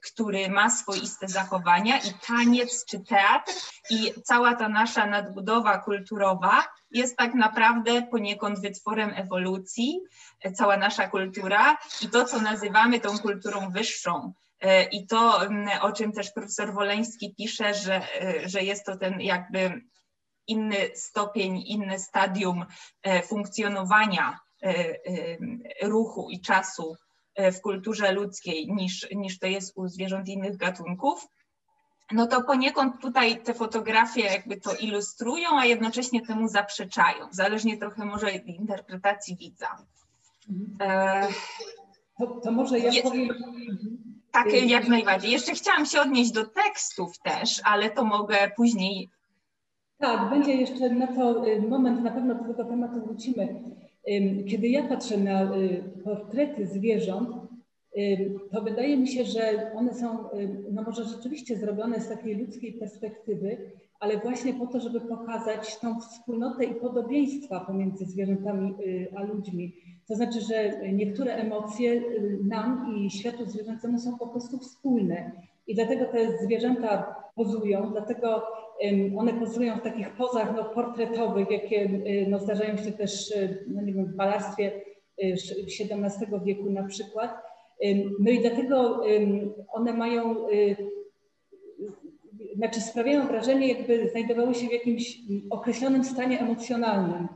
[0.03, 3.53] który ma swoiste zachowania i taniec czy teatr.
[3.89, 9.99] I cała ta nasza nadbudowa kulturowa jest tak naprawdę poniekąd wytworem ewolucji,
[10.41, 15.41] e, cała nasza kultura i to, co nazywamy tą kulturą wyższą, e, i to,
[15.81, 18.01] o czym też profesor Woleński pisze, że,
[18.45, 19.81] że jest to ten jakby
[20.47, 22.65] inny stopień, inne stadium
[23.03, 24.97] e, funkcjonowania e, e,
[25.87, 26.95] ruchu i czasu
[27.37, 31.27] w kulturze ludzkiej niż, niż to jest u zwierząt innych gatunków,
[32.11, 38.05] no to poniekąd tutaj te fotografie jakby to ilustrują, a jednocześnie temu zaprzeczają, zależnie trochę
[38.05, 39.67] może od interpretacji widza.
[40.49, 41.33] Mhm.
[42.19, 43.29] To, to, może ja powiem.
[44.31, 45.31] Tak, jak najbardziej.
[45.31, 49.09] Jeszcze chciałam się odnieść do tekstów też, ale to mogę później
[49.97, 53.63] tak, będzie jeszcze na to y, moment, na pewno do tego tematu wrócimy.
[54.49, 57.29] Kiedy ja patrzę na y, portrety zwierząt,
[58.51, 60.17] to wydaje mi się, że one są,
[60.71, 65.99] no może rzeczywiście zrobione z takiej ludzkiej perspektywy, ale właśnie po to, żeby pokazać tą
[65.99, 69.73] wspólnotę i podobieństwa pomiędzy zwierzętami y, a ludźmi.
[70.07, 72.01] To znaczy, że niektóre emocje
[72.43, 75.31] nam i światu zwierzęcemu są po prostu wspólne.
[75.67, 78.43] I dlatego te zwierzęta pozują, dlatego
[79.17, 81.89] one pozują w takich pozach no, portretowych, jakie
[82.27, 83.33] no, zdarzają się też
[83.67, 84.81] no, nie wiem, w malarstwie
[85.17, 85.97] XVII
[86.45, 87.37] wieku na przykład.
[88.19, 89.01] No i dlatego
[89.73, 90.35] one mają,
[92.55, 95.17] znaczy sprawiają wrażenie, jakby znajdowały się w jakimś
[95.49, 97.27] określonym stanie emocjonalnym.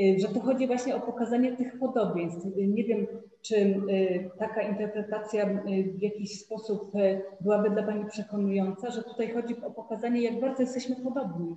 [0.00, 2.46] Y, że tu chodzi właśnie o pokazanie tych podobieństw.
[2.46, 3.06] Y, nie wiem,
[3.42, 5.46] czy y, taka interpretacja
[5.98, 6.92] w jakiś sposób
[7.40, 11.56] byłaby dla Pani przekonująca, że tutaj chodzi o pokazanie, jak bardzo jesteśmy podobni.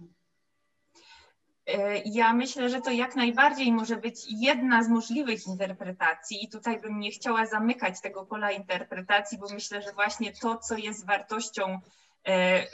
[2.05, 6.99] Ja myślę, że to jak najbardziej może być jedna z możliwych interpretacji, i tutaj bym
[6.99, 11.79] nie chciała zamykać tego pola interpretacji, bo myślę, że właśnie to, co jest wartością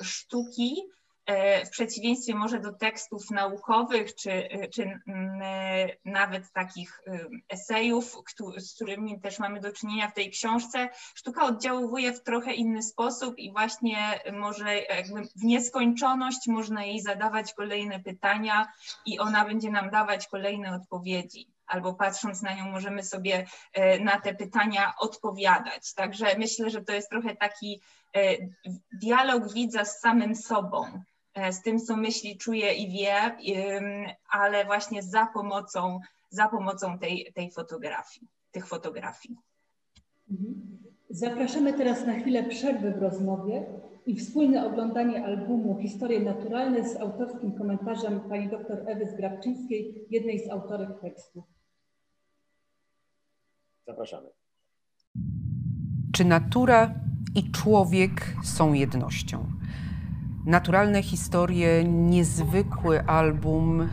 [0.01, 0.84] sztuki,
[1.66, 7.02] w przeciwieństwie może do tekstów naukowych, czy, e, czy mm, e, nawet takich
[7.50, 8.18] esejów,
[8.58, 13.38] z którymi też mamy do czynienia w tej książce, sztuka oddziałuje w trochę inny sposób
[13.38, 18.68] i właśnie może jakby w nieskończoność można jej zadawać kolejne pytania
[19.06, 23.46] i ona będzie nam dawać kolejne odpowiedzi albo patrząc na nią możemy sobie
[24.00, 25.94] na te pytania odpowiadać.
[25.94, 27.82] Także myślę, że to jest trochę taki
[29.02, 31.04] dialog widza z samym sobą.
[31.36, 33.38] E, z tym, co myśli, czuje i wie,
[34.30, 39.38] ale właśnie za pomocą, za pomocą tej, tej fotografii, tych fotografii.
[40.32, 40.78] Mhm.
[41.10, 43.65] Zapraszamy teraz na chwilę przerwy w rozmowie
[44.06, 50.50] i wspólne oglądanie albumu Historie naturalne z autorskim komentarzem pani dr Ewy Zgrabczyńskiej, jednej z
[50.50, 51.43] autorek tekstu.
[53.88, 54.30] Zapraszamy.
[56.13, 56.93] Czy natura
[57.36, 59.45] i człowiek są jednością?
[60.45, 63.89] Naturalne historie, niezwykły album,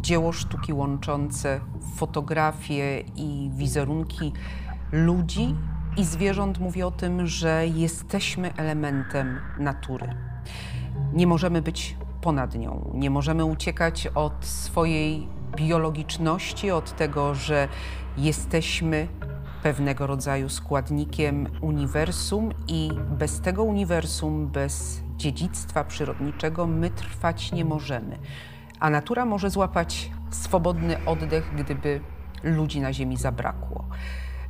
[0.00, 1.60] dzieło sztuki łączące
[1.96, 4.32] fotografie i wizerunki
[4.92, 5.54] ludzi
[5.96, 10.14] i zwierząt mówi o tym, że jesteśmy elementem natury.
[11.12, 17.68] Nie możemy być ponad nią, nie możemy uciekać od swojej biologiczności, od tego, że
[18.18, 19.08] jesteśmy
[19.62, 28.18] pewnego rodzaju składnikiem uniwersum i bez tego uniwersum, bez dziedzictwa przyrodniczego my trwać nie możemy.
[28.80, 32.00] A natura może złapać swobodny oddech, gdyby
[32.42, 33.84] ludzi na Ziemi zabrakło.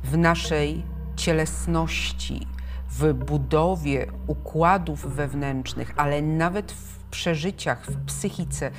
[0.03, 0.83] W naszej
[1.15, 2.47] cielesności,
[2.89, 8.71] w budowie układów wewnętrznych, ale nawet w przeżyciach, w psychice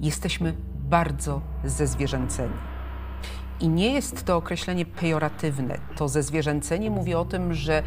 [0.00, 2.54] jesteśmy bardzo zezwierzęceni.
[3.60, 5.78] I nie jest to określenie pejoratywne.
[5.96, 7.82] To zezwierzęcenie mówi o tym, że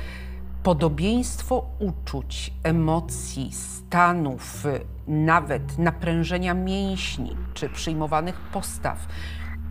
[0.70, 4.64] podobieństwo uczuć, emocji, stanów,
[5.08, 9.08] nawet naprężenia mięśni czy przyjmowanych postaw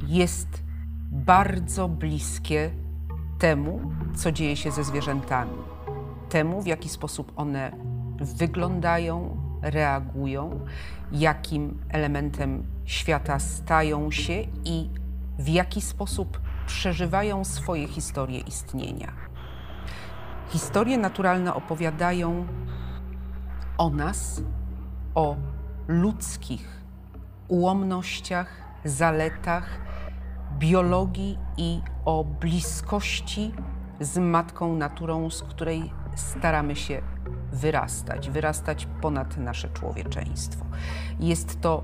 [0.06, 0.48] jest
[1.10, 2.70] bardzo bliskie
[3.38, 3.80] temu,
[4.16, 5.58] co dzieje się ze zwierzętami,
[6.28, 7.72] temu, w jaki sposób one
[8.20, 10.60] wyglądają, reagują,
[11.12, 14.90] jakim elementem świata stają się i
[15.38, 19.27] w jaki sposób przeżywają swoje historie istnienia.
[20.48, 22.46] Historie naturalne opowiadają
[23.78, 24.42] o nas,
[25.14, 25.36] o
[25.88, 26.82] ludzkich
[27.48, 28.48] ułomnościach,
[28.84, 29.80] zaletach,
[30.58, 33.52] biologii i o bliskości
[34.00, 37.02] z matką naturą, z której staramy się
[37.52, 40.64] wyrastać, wyrastać ponad nasze człowieczeństwo.
[41.20, 41.82] Jest to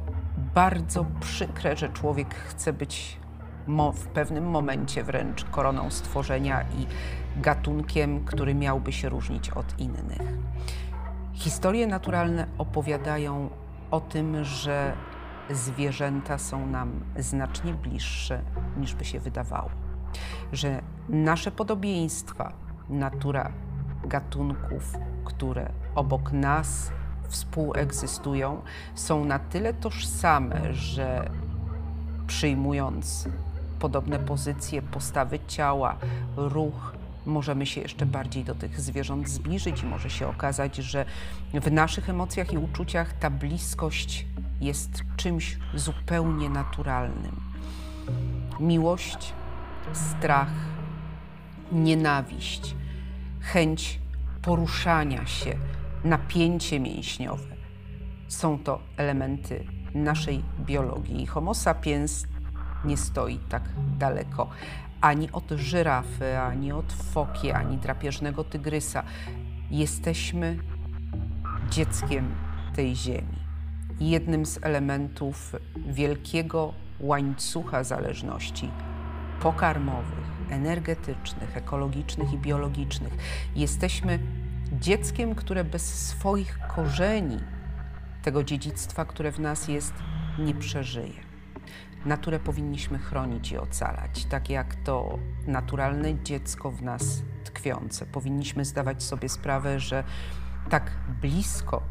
[0.55, 3.19] bardzo przykre, że człowiek chce być
[3.95, 6.87] w pewnym momencie wręcz koroną stworzenia i
[7.37, 10.39] gatunkiem, który miałby się różnić od innych.
[11.33, 13.51] Historie naturalne opowiadają
[13.91, 14.93] o tym, że
[15.51, 18.43] zwierzęta są nam znacznie bliższe
[18.77, 19.71] niż by się wydawało.
[20.53, 22.53] Że nasze podobieństwa,
[22.89, 23.53] natura
[24.05, 24.93] gatunków,
[25.25, 26.93] które obok nas
[27.29, 28.63] współegzystują,
[28.95, 31.31] są na tyle tożsame, że
[32.27, 33.29] przyjmując
[33.79, 35.97] podobne pozycje, postawy ciała,
[36.37, 36.95] ruch,
[37.27, 41.05] możemy się jeszcze bardziej do tych zwierząt zbliżyć i może się okazać, że
[41.55, 44.27] w naszych emocjach i uczuciach ta bliskość
[44.61, 47.41] jest czymś zupełnie naturalnym.
[48.61, 49.33] Miłość,
[49.93, 50.53] strach,
[51.73, 52.75] nienawiść,
[53.41, 54.01] chęć
[54.43, 55.59] poruszania się,
[56.05, 57.55] napięcie mięśniowe
[58.29, 61.27] są to elementy naszej biologii.
[61.27, 62.27] Homo sapiens
[62.85, 63.63] nie stoi tak
[63.99, 64.49] daleko
[65.05, 69.03] ani od żyrafy, ani od foki, ani drapieżnego tygrysa.
[69.71, 70.59] Jesteśmy
[71.71, 72.35] dzieckiem
[72.77, 73.39] tej ziemi.
[74.01, 75.53] Jednym z elementów
[75.87, 78.71] wielkiego łańcucha zależności
[79.41, 83.13] pokarmowych, energetycznych, ekologicznych i biologicznych.
[83.57, 84.19] Jesteśmy
[84.73, 87.41] dzieckiem, które bez swoich korzeni
[88.23, 89.95] tego dziedzictwa, które w nas jest,
[90.39, 91.34] nie przeżyje.
[92.05, 98.07] Naturę powinniśmy chronić i ocalać, tak jak to naturalne dziecko w nas tkwiące.
[98.07, 100.05] Powinniśmy zdawać sobie sprawę, że
[100.71, 100.91] tak
[101.21, 101.83] blisko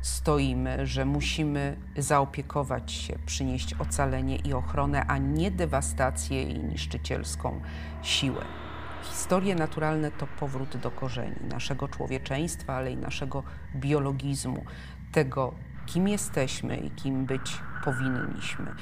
[0.00, 7.60] stoimy, że musimy zaopiekować się, przynieść ocalenie i ochronę, a nie dewastację i niszczycielską
[8.02, 8.44] siłę.
[9.02, 13.42] Historie naturalne to powrót do korzeni naszego człowieczeństwa, ale i naszego
[13.76, 14.64] biologizmu,
[15.12, 15.54] tego,
[15.86, 18.74] kim jesteśmy i kim być powinniśmy.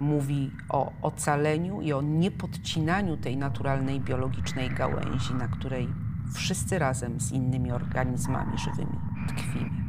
[0.00, 5.88] Mówi o ocaleniu i o niepodcinaniu tej naturalnej biologicznej gałęzi, na której
[6.34, 9.86] wszyscy razem z innymi organizmami żywymi tkwimy.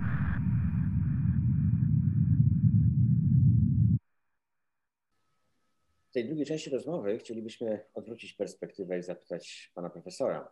[6.17, 10.51] tej drugiej części rozmowy chcielibyśmy odwrócić perspektywę i zapytać pana profesora,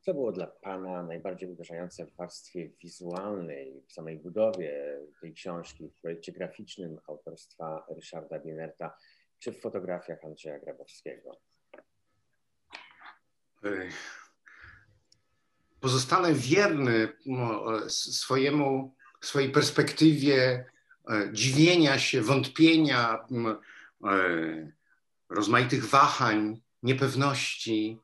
[0.00, 6.00] co było dla pana najbardziej uderzające w warstwie wizualnej, w samej budowie tej książki, w
[6.00, 8.96] projekcie graficznym autorstwa Ryszarda Bienerta,
[9.38, 11.40] czy w fotografiach Andrzeja Grabowskiego?
[15.80, 20.64] Pozostanę wierny no, swojemu, swojej perspektywie
[21.10, 23.26] e, dziwienia się, wątpienia,
[24.04, 24.72] E,
[25.28, 27.98] rozmaitych wahań, niepewności.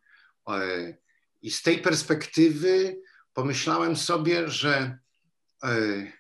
[1.47, 3.01] E, I z tej perspektywy
[3.35, 4.99] pomyślałem sobie, że
[5.63, 6.13] e,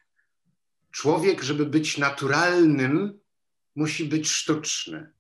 [0.91, 3.21] człowiek, żeby być naturalnym,
[3.75, 5.12] musi być sztuczny.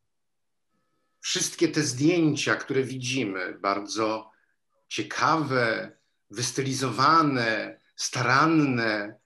[1.20, 4.30] Wszystkie te zdjęcia, które widzimy, bardzo
[4.88, 5.92] ciekawe,
[6.30, 9.18] wystylizowane, staranne,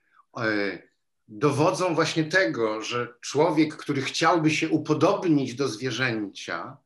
[1.29, 6.77] dowodzą właśnie tego, że człowiek, który chciałby się upodobnić do zwierzęcia,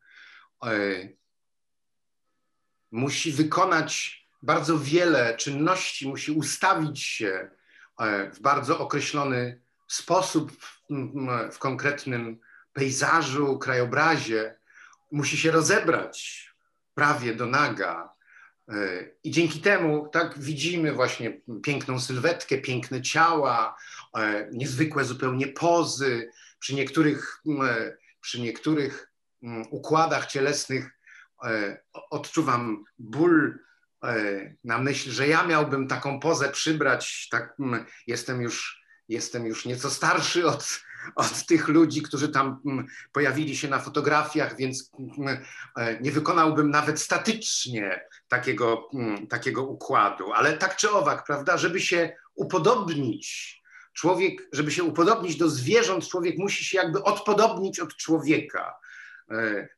[0.66, 1.08] e,
[2.94, 7.50] musi wykonać bardzo wiele czynności, musi ustawić się
[8.00, 10.52] e, w bardzo określony sposób
[11.52, 12.40] w konkretnym
[12.72, 14.56] pejzażu, krajobrazie,
[15.12, 16.48] musi się rozebrać
[16.94, 18.14] prawie do naga,
[19.24, 23.76] i dzięki temu tak widzimy właśnie piękną sylwetkę, piękne ciała,
[24.16, 26.30] e, niezwykłe zupełnie pozy.
[26.58, 29.10] Przy niektórych, e, przy niektórych
[29.70, 30.90] układach cielesnych e,
[32.10, 33.58] odczuwam ból
[34.64, 37.28] na myśl, że ja miałbym taką pozę przybrać.
[37.30, 37.56] Tak,
[38.06, 40.80] jestem już, jestem już nieco starszy od,
[41.16, 42.60] od tych ludzi, którzy tam
[43.12, 44.90] pojawili się na fotografiach, więc
[45.76, 48.90] e, nie wykonałbym nawet statycznie takiego,
[49.28, 53.60] takiego układu, ale tak czy owak, prawda, żeby się upodobnić,
[53.92, 58.83] człowiek, żeby się upodobnić do zwierząt, człowiek musi się jakby odpodobnić od człowieka, e,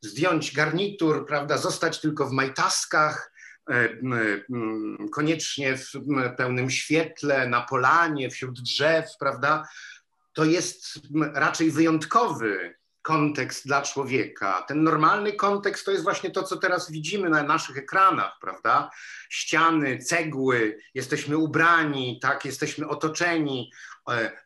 [0.00, 3.32] zdjąć garnitur, prawda, zostać tylko w majtaskach,
[3.70, 3.88] e,
[5.12, 5.90] koniecznie w
[6.36, 9.68] pełnym świetle, na polanie, wśród drzew, prawda,
[10.32, 11.00] to jest
[11.34, 12.74] raczej wyjątkowy
[13.06, 14.64] kontekst dla człowieka.
[14.68, 18.90] Ten normalny kontekst to jest właśnie to, co teraz widzimy na naszych ekranach, prawda?
[19.30, 23.95] Ściany, cegły, jesteśmy ubrani, tak, jesteśmy otoczeni e,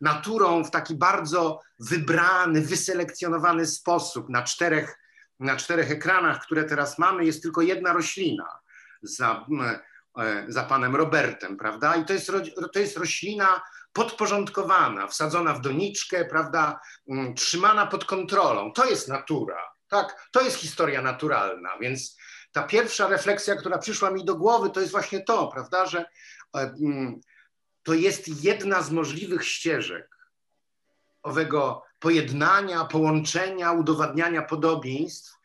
[0.01, 4.29] naturą w taki bardzo wybrany, wyselekcjonowany sposób.
[4.29, 4.99] Na czterech,
[5.41, 8.47] na czterech ekranach, które teraz mamy, jest tylko jedna roślina
[9.03, 9.47] za,
[10.19, 11.97] e, za panem Robertem, prawda?
[11.97, 12.33] I to jest,
[12.73, 13.61] to jest roślina
[13.93, 18.73] podporządkowana, wsadzona w doniczkę, prawda, mm, trzymana pod kontrolą.
[18.73, 20.29] To jest natura, tak?
[20.33, 22.17] To jest historia naturalna, więc
[22.53, 25.99] ta pierwsza refleksja, która przyszła mi do głowy, to jest właśnie to, prawda, że
[26.57, 27.21] e, mm,
[27.83, 30.17] to jest jedna z możliwych ścieżek
[31.23, 35.39] owego pojednania, połączenia, udowadniania podobieństw,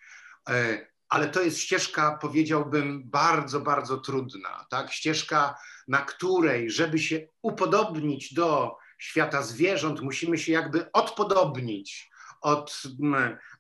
[0.49, 4.65] e, ale to jest ścieżka, powiedziałbym, bardzo, bardzo trudna.
[4.69, 4.91] Tak?
[4.91, 5.55] Ścieżka,
[5.87, 12.09] na której, żeby się upodobnić do świata zwierząt, musimy się jakby odpodobnić
[12.41, 12.81] od,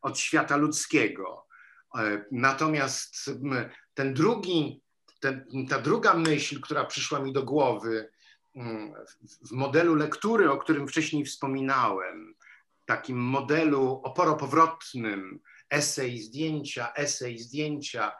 [0.01, 1.47] od świata ludzkiego.
[1.97, 3.29] E, natomiast
[3.93, 4.81] ten drugi,
[5.19, 8.09] ten, ta druga myśl, która przyszła mi do głowy
[9.41, 12.35] w modelu lektury, o którym wcześniej wspominałem,
[12.85, 15.39] takim modelu oporopowrotnym,
[15.69, 18.11] esej, zdjęcia, esej, zdjęcia,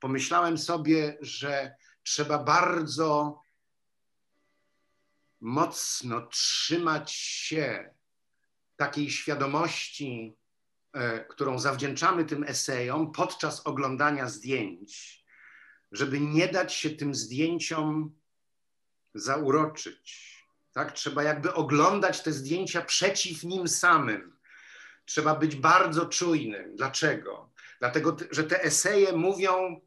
[0.00, 3.40] pomyślałem sobie, że trzeba bardzo
[5.40, 7.94] mocno trzymać się
[8.76, 10.36] takiej świadomości,
[10.92, 15.24] e, którą zawdzięczamy tym esejom podczas oglądania zdjęć,
[15.92, 18.14] żeby nie dać się tym zdjęciom
[19.14, 20.34] zauroczyć.
[20.72, 20.92] Tak?
[20.92, 24.34] Trzeba jakby oglądać te zdjęcia przeciw nim samym
[25.04, 26.76] trzeba być bardzo czujnym.
[26.76, 27.50] Dlaczego?
[27.78, 29.80] Dlatego, że te eseje mówią,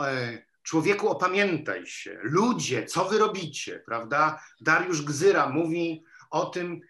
[0.00, 4.42] e, człowieku opamiętaj się, ludzie, co wy robicie, prawda?
[4.60, 6.80] Dariusz Gzyra mówi o tym,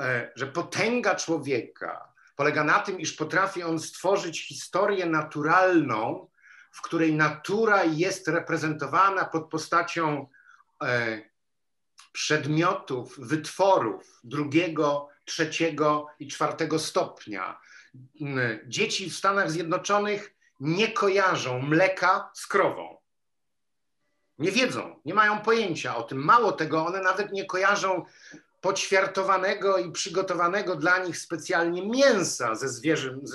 [0.00, 6.28] e, że potęga człowieka polega na tym, iż potrafi on stworzyć historię naturalną,
[6.70, 10.28] w której natura jest reprezentowana pod postacią
[12.12, 17.60] przedmiotów, wytworów drugiego, trzeciego i czwartego stopnia.
[18.66, 22.96] Dzieci w Stanach Zjednoczonych nie kojarzą mleka z krową.
[24.38, 26.18] Nie wiedzą, nie mają pojęcia o tym.
[26.18, 28.04] Mało tego, one nawet nie kojarzą
[28.60, 33.32] poćwiartowanego i przygotowanego dla nich specjalnie mięsa ze, zwierzym, z,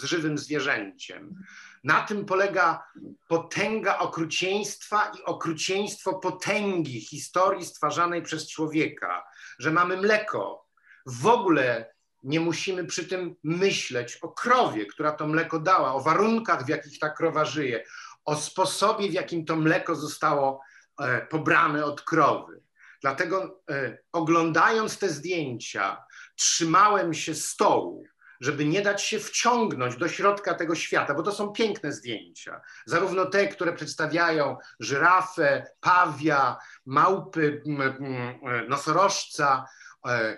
[0.00, 1.44] z żywym zwierzęciem.
[1.84, 2.84] Na tym polega
[3.28, 9.24] potęga okrucieństwa i okrucieństwo potęgi historii stwarzanej przez człowieka,
[9.58, 10.66] że mamy mleko.
[11.06, 16.64] W ogóle nie musimy przy tym myśleć o krowie, która to mleko dała, o warunkach,
[16.64, 17.84] w jakich ta krowa żyje,
[18.24, 20.60] o sposobie, w jakim to mleko zostało
[21.00, 22.60] e, pobrane od krowy.
[23.02, 26.04] Dlatego e, oglądając te zdjęcia,
[26.36, 28.04] trzymałem się stołu,
[28.44, 32.60] żeby nie dać się wciągnąć do środka tego świata, bo to są piękne zdjęcia.
[32.86, 39.64] Zarówno te, które przedstawiają żyrafę, pawia, małpy, e, nosorożca,
[40.06, 40.36] e,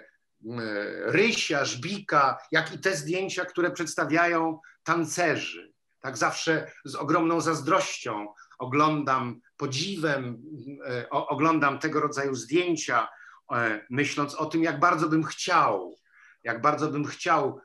[1.04, 5.72] rysia, żbika, jak i te zdjęcia, które przedstawiają tancerzy.
[6.00, 8.26] Tak zawsze z ogromną zazdrością
[8.58, 10.42] oglądam, podziwem,
[11.10, 13.08] oglądam tego rodzaju zdjęcia,
[13.90, 15.96] myśląc o tym, jak bardzo bym chciał,
[16.44, 17.60] jak bardzo bym chciał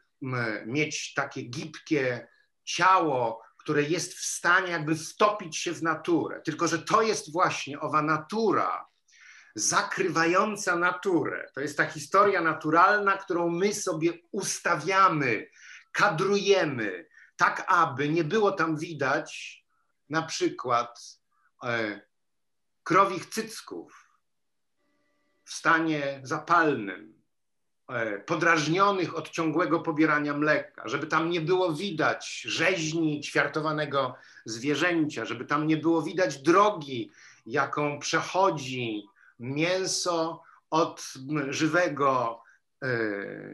[0.66, 2.28] mieć takie gibkie
[2.64, 6.42] ciało, które jest w stanie jakby wtopić się w naturę.
[6.42, 8.86] Tylko, że to jest właśnie owa natura,
[9.56, 11.52] zakrywająca naturę.
[11.54, 15.50] To jest ta historia naturalna, którą my sobie ustawiamy,
[15.92, 17.06] kadrujemy,
[17.36, 19.62] tak aby nie było tam widać
[20.10, 21.00] na przykład
[21.64, 22.02] e,
[22.84, 24.12] krowich cycków
[25.46, 27.21] w stanie zapalnym,
[28.26, 34.16] podrażnionych od ciągłego pobierania mleka, żeby tam nie było widać rzeźni ćwiartowanego
[34.46, 37.12] zwierzęcia, żeby tam nie było widać drogi,
[37.46, 39.04] jaką przechodzi
[39.40, 41.14] mięso od
[41.50, 42.42] żywego
[42.82, 42.88] e,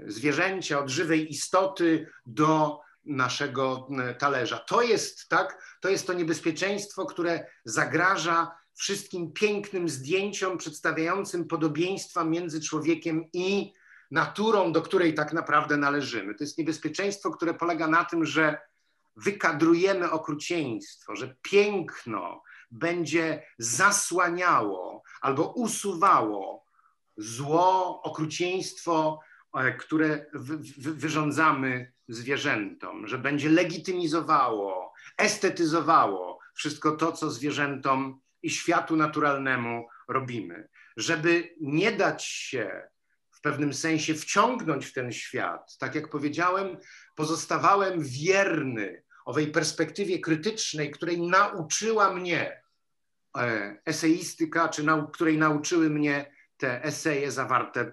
[0.07, 3.87] zwierzęcia, od żywej istoty do naszego
[4.19, 4.57] talerza.
[4.57, 12.61] To jest tak, to jest to niebezpieczeństwo, które zagraża wszystkim pięknym zdjęciom przedstawiającym podobieństwa między
[12.61, 13.73] człowiekiem i
[14.11, 16.35] naturą, do której tak naprawdę należymy.
[16.35, 18.57] To jest niebezpieczeństwo, które polega na tym, że
[19.15, 26.65] wykadrujemy okrucieństwo, że piękno będzie zasłaniało albo usuwało
[27.17, 29.19] zło, okrucieństwo,
[29.53, 30.25] e, które
[30.77, 40.69] wyrządzamy zwierzętom, że będzie legitymizowało, estetyzowało wszystko to, co zwierzętom i światu naturalnemu robimy.
[40.97, 42.87] Żeby nie dać się
[43.37, 45.77] w pewnym sensie wciągnąć w ten świat.
[45.79, 46.77] Tak jak powiedziałem,
[47.15, 52.61] pozostawałem wierny owej perspektywie krytycznej, której nauczyła mnie
[53.37, 57.91] e, eseistyka, czy nau której nauczyły mnie te eseje zawarte,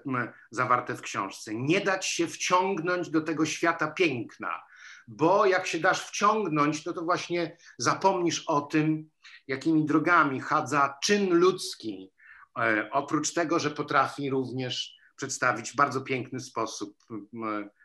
[0.51, 1.55] zawarte w książce.
[1.55, 4.63] Nie dać się wciągnąć do tego świata piękna,
[5.09, 9.11] bo jak się dasz wciągnąć, no to właśnie zapomnisz o tym,
[9.49, 12.13] jakimi drogami chadza czyn ludzki,
[12.59, 16.97] e, oprócz tego, że potrafi również przedstawić w bardzo piękny sposób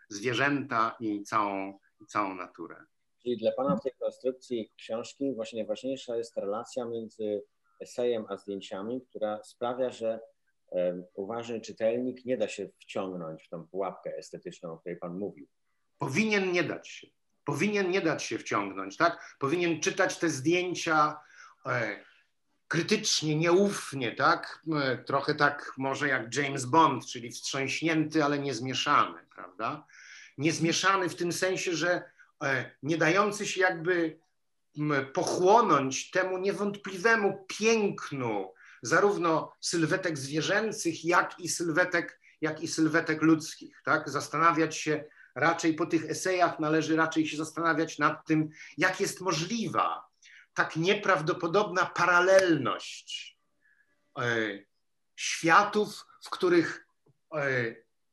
[0.09, 2.85] zwierzęta i całą, całą naturę.
[3.23, 7.43] Czyli dla Pana w tej konstrukcji książki właśnie najważniejsza jest relacja między
[7.79, 10.19] esejem a zdjęciami, która sprawia, że
[11.13, 15.47] uważny czytelnik nie da się wciągnąć w tą pułapkę estetyczną, o której Pan mówił.
[15.97, 17.07] Powinien nie dać się.
[17.45, 19.35] Powinien nie dać się wciągnąć, tak?
[19.39, 21.19] Powinien czytać te zdjęcia,
[21.65, 21.99] e,
[22.69, 24.63] krytycznie, nieufnie, tak?
[24.75, 29.85] E, trochę tak może jak James Bond, czyli wstrząśnięty, ale niezmieszany, prawda?
[30.37, 32.03] Niezmieszany w tym sensie, że
[32.43, 34.19] e, nie dający się jakby
[35.13, 44.09] pochłonąć temu niewątpliwemu pięknu zarówno sylwetek zwierzęcych, jak i sylwetek, jak i sylwetek ludzkich, tak?
[44.09, 45.03] Zastanawiać się
[45.35, 50.08] raczej po tych esejach należy raczej się zastanawiać nad tym, jak jest możliwa
[50.53, 53.37] tak nieprawdopodobna paralelność
[54.19, 54.23] e,
[55.15, 56.87] światów, w których
[57.35, 57.39] e,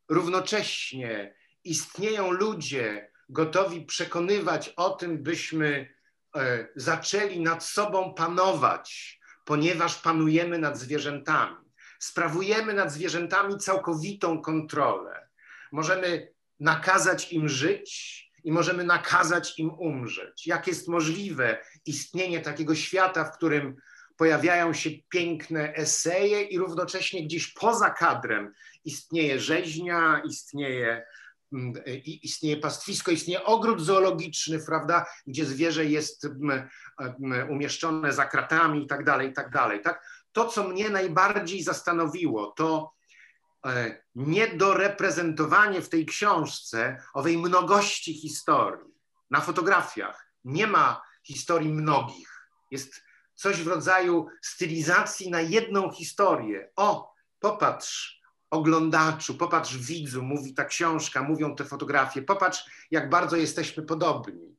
[0.08, 1.34] równocześnie
[1.64, 5.94] istnieją ludzie gotowi przekonywać o tym, byśmy
[6.36, 11.66] e, zaczęli nad sobą panować, ponieważ panujemy nad zwierzętami.
[11.98, 15.28] Sprawujemy nad zwierzętami całkowitą kontrolę.
[15.72, 20.46] Możemy nakazać im żyć, i możemy nakazać im umrzeć.
[20.46, 23.76] Jak jest możliwe istnienie takiego świata, w którym
[24.16, 28.52] pojawiają się piękne eseje i równocześnie gdzieś poza kadrem
[28.84, 31.06] istnieje rzeźnia, istnieje,
[31.52, 31.72] mm,
[32.04, 36.68] istnieje pastwisko, istnieje ogród zoologiczny, prawda, gdzie zwierzę jest mm,
[37.00, 39.80] mm, umieszczone za kratami i tak dalej, i tak dalej.
[39.82, 40.04] Tak?
[40.32, 42.92] To, co mnie najbardziej zastanowiło, to
[43.66, 48.96] e, niedoreprezentowanie w tej książce owej mnogości historii.
[49.30, 52.48] Na fotografiach nie ma historii mnogich.
[52.70, 53.02] Jest
[53.34, 56.70] coś w rodzaju stylizacji na jedną historię.
[56.76, 58.20] O, popatrz,
[58.50, 64.56] oglądaczu, popatrz widzu, mówi ta książka, mówią te fotografie, popatrz, jak bardzo jesteśmy podobni.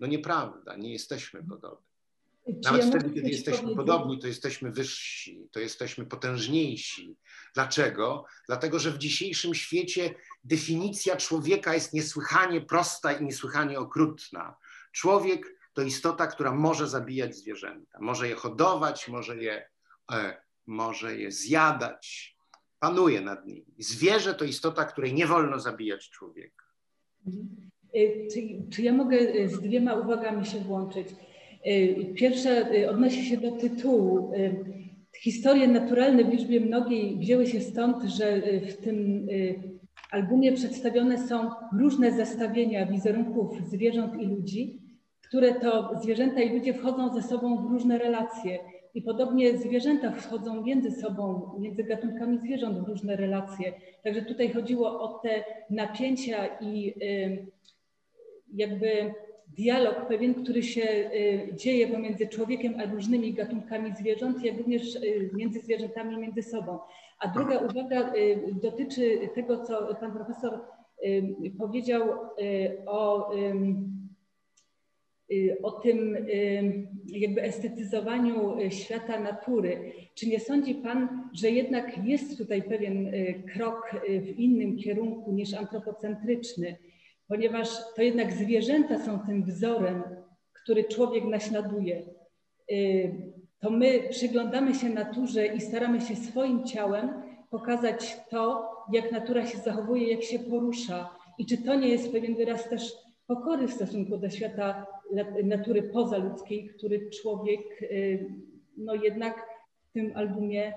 [0.00, 1.88] No nieprawda, nie jesteśmy podobni.
[2.64, 3.76] Nawet ja wtedy, kiedy jesteśmy powiedzieć?
[3.76, 7.16] podobni, to jesteśmy wyżsi, to jesteśmy potężniejsi.
[7.54, 8.24] Dlaczego?
[8.46, 10.14] Dlatego, że w dzisiejszym świecie
[10.44, 14.56] definicja człowieka jest niesłychanie prosta i niesłychanie okrutna.
[14.92, 19.68] Człowiek to istota, która może zabijać zwierzęta, może je hodować, może je,
[20.12, 22.36] e, może je zjadać,
[22.78, 23.74] panuje nad nimi.
[23.78, 26.64] Zwierzę to istota, której nie wolno zabijać człowieka.
[27.94, 31.08] E, czy, czy ja mogę e, z dwiema uwagami się włączyć?
[31.64, 32.50] E, pierwsza
[32.90, 34.32] odnosi się do tytułu.
[35.22, 39.28] Historie naturalne w liczbie mnogiej wzięły się stąd, że w tym
[40.10, 44.87] albumie przedstawione są różne zestawienia wizerunków zwierząt i ludzi,
[45.28, 48.58] które to zwierzęta i ludzie wchodzą ze sobą w różne relacje.
[48.94, 53.72] I podobnie zwierzęta wchodzą między sobą, między gatunkami zwierząt w różne relacje.
[54.04, 56.94] Także tutaj chodziło o te napięcia i
[58.54, 59.14] jakby
[59.56, 65.30] dialog pewien, który się y, dzieje pomiędzy człowiekiem a różnymi gatunkami zwierząt, jak również y,
[65.34, 66.78] między zwierzętami między sobą.
[67.20, 70.60] A druga uwaga y, dotyczy tego, co pan profesor
[71.58, 72.02] powiedział
[72.86, 73.30] o
[75.62, 79.92] o tym y, jakby estetyzowaniu y, świata natury.
[80.14, 83.12] Czy nie sądzi Pan, że jednak jest tutaj pewien
[83.54, 83.90] krok
[84.22, 86.76] w innym kierunku niż antropocentryczny,
[87.28, 90.02] ponieważ to jednak zwierzęta są tym wzorem,
[90.62, 92.02] który człowiek naśladuje.
[93.60, 97.08] To my przyglądamy się naturze i staramy się swoim ciałem
[97.50, 101.10] pokazać to, jak natura się zachowuje, jak się porusza.
[101.38, 102.92] I czy to nie jest pewien wyraz też
[103.26, 104.86] pokory w stosunku do świata
[105.44, 108.34] natury pozaludzkiej, który człowiek y,
[108.76, 109.46] no jednak
[109.88, 110.74] w tym albumie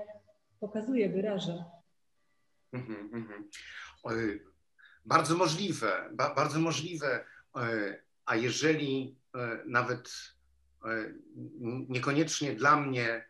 [0.59, 1.65] pokazuje, wyraża.
[2.73, 4.39] Mm -hmm.
[5.05, 7.25] Bardzo możliwe, ba bardzo możliwe.
[8.25, 9.15] A jeżeli
[9.65, 10.09] nawet
[11.89, 13.25] niekoniecznie dla mnie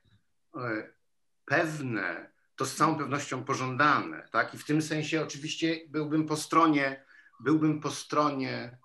[1.46, 4.28] pewne, to z całą pewnością pożądane.
[4.32, 4.54] Tak?
[4.54, 7.06] I w tym sensie oczywiście byłbym po stronie,
[7.40, 8.78] byłbym po stronie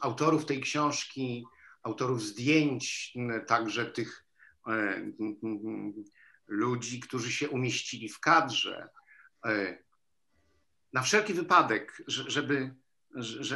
[0.00, 1.44] autorów tej książki,
[1.84, 4.24] autorów zdjęć, mm, także tych
[4.66, 6.04] e, mm,
[6.46, 8.88] ludzi, którzy się umieścili w kadrze.
[9.46, 9.78] E,
[10.92, 12.74] na wszelki wypadek, żeby,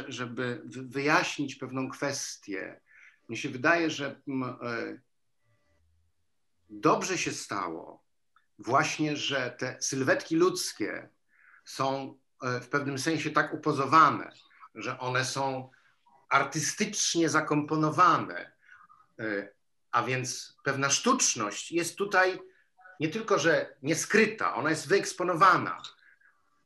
[0.07, 2.81] żeby wyjaśnić pewną kwestię,
[3.29, 4.99] mnie się wydaje, że e,
[6.69, 8.03] dobrze się stało
[8.59, 11.09] właśnie, że te sylwetki ludzkie
[11.65, 14.31] są w pewnym sensie tak upozowane,
[14.75, 15.69] że one są
[16.29, 18.51] artystycznie zakomponowane,
[19.19, 19.49] e,
[19.91, 22.39] a więc pewna sztuczność jest tutaj
[22.99, 25.81] nie tylko, że nieskryta, ona jest wyeksponowana,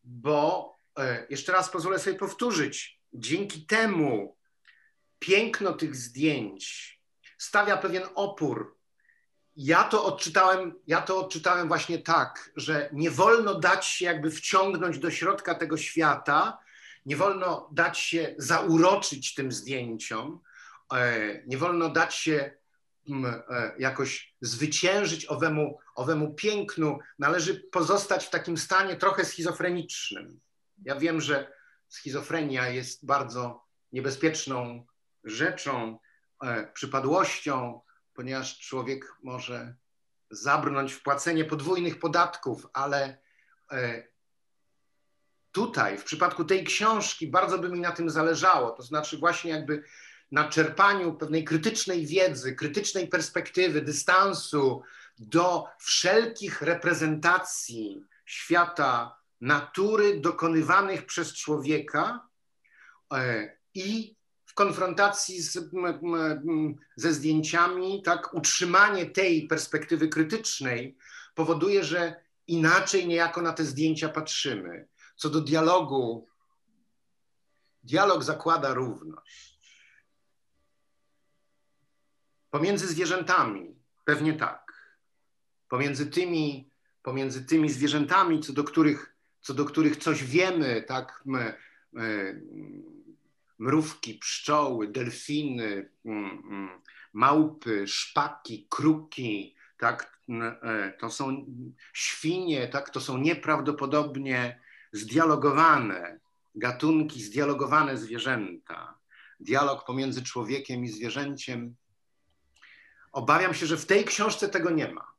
[0.03, 4.37] bo e, jeszcze raz pozwolę sobie powtórzyć, dzięki temu
[5.19, 6.93] piękno tych zdjęć
[7.37, 8.77] stawia pewien opór.
[9.55, 14.99] Ja to odczytałem, ja to odczytałem właśnie tak, że nie wolno dać się jakby wciągnąć
[14.99, 16.57] do środka tego świata,
[17.05, 20.39] nie wolno dać się zauroczyć tym zdjęciom,
[20.93, 22.51] e, nie wolno dać się
[23.09, 26.99] mm, e, jakoś zwyciężyć owemu, owemu pięknu.
[27.19, 30.39] Należy pozostać w takim stanie trochę schizofrenicznym.
[30.85, 31.53] Ja wiem, że
[31.89, 34.85] schizofrenia jest bardzo niebezpieczną
[35.23, 35.99] rzeczą,
[36.43, 37.81] e, przypadłością,
[38.13, 39.75] ponieważ człowiek może
[40.31, 43.23] zabrnąć w płacenie podwójnych podatków, ale
[45.53, 48.71] tutaj, w przypadku tej książki, bardzo by mi na tym zależało.
[48.71, 49.83] To znaczy, właśnie jakby
[50.31, 54.81] na czerpaniu pewnej krytycznej wiedzy, krytycznej perspektywy, dystansu
[55.19, 62.27] do wszelkich reprezentacji świata natury dokonywanych przez człowieka
[63.13, 65.69] e, i w konfrontacji z,
[66.95, 70.97] ze zdjęciami, tak, utrzymanie tej perspektywy krytycznej
[71.35, 72.15] powoduje, że
[72.47, 74.87] inaczej niejako na te zdjęcia patrzymy.
[75.15, 76.27] Co do dialogu,
[77.83, 79.59] dialog zakłada równość.
[82.49, 84.63] Pomiędzy zwierzętami pewnie tak.
[85.69, 86.69] pomiędzy tymi,
[87.03, 91.53] pomiędzy tymi zwierzętami, co do których, co do których coś wiemy, tak, my,
[91.91, 92.41] my,
[93.59, 95.89] mrówki, pszczoły, delfiny,
[97.13, 100.19] małpy, szpaki, kruki, tak,
[100.61, 101.45] e, to są
[101.93, 104.62] świnie, tak, to są nieprawdopodobnie
[104.93, 106.19] zdialogowane
[106.55, 108.99] gatunki, zdialogowane zwierzęta.
[109.39, 111.75] Dialog pomiędzy człowiekiem i zwierzęciem.
[113.11, 115.13] Obawiam się, że w tej książce tego nie ma,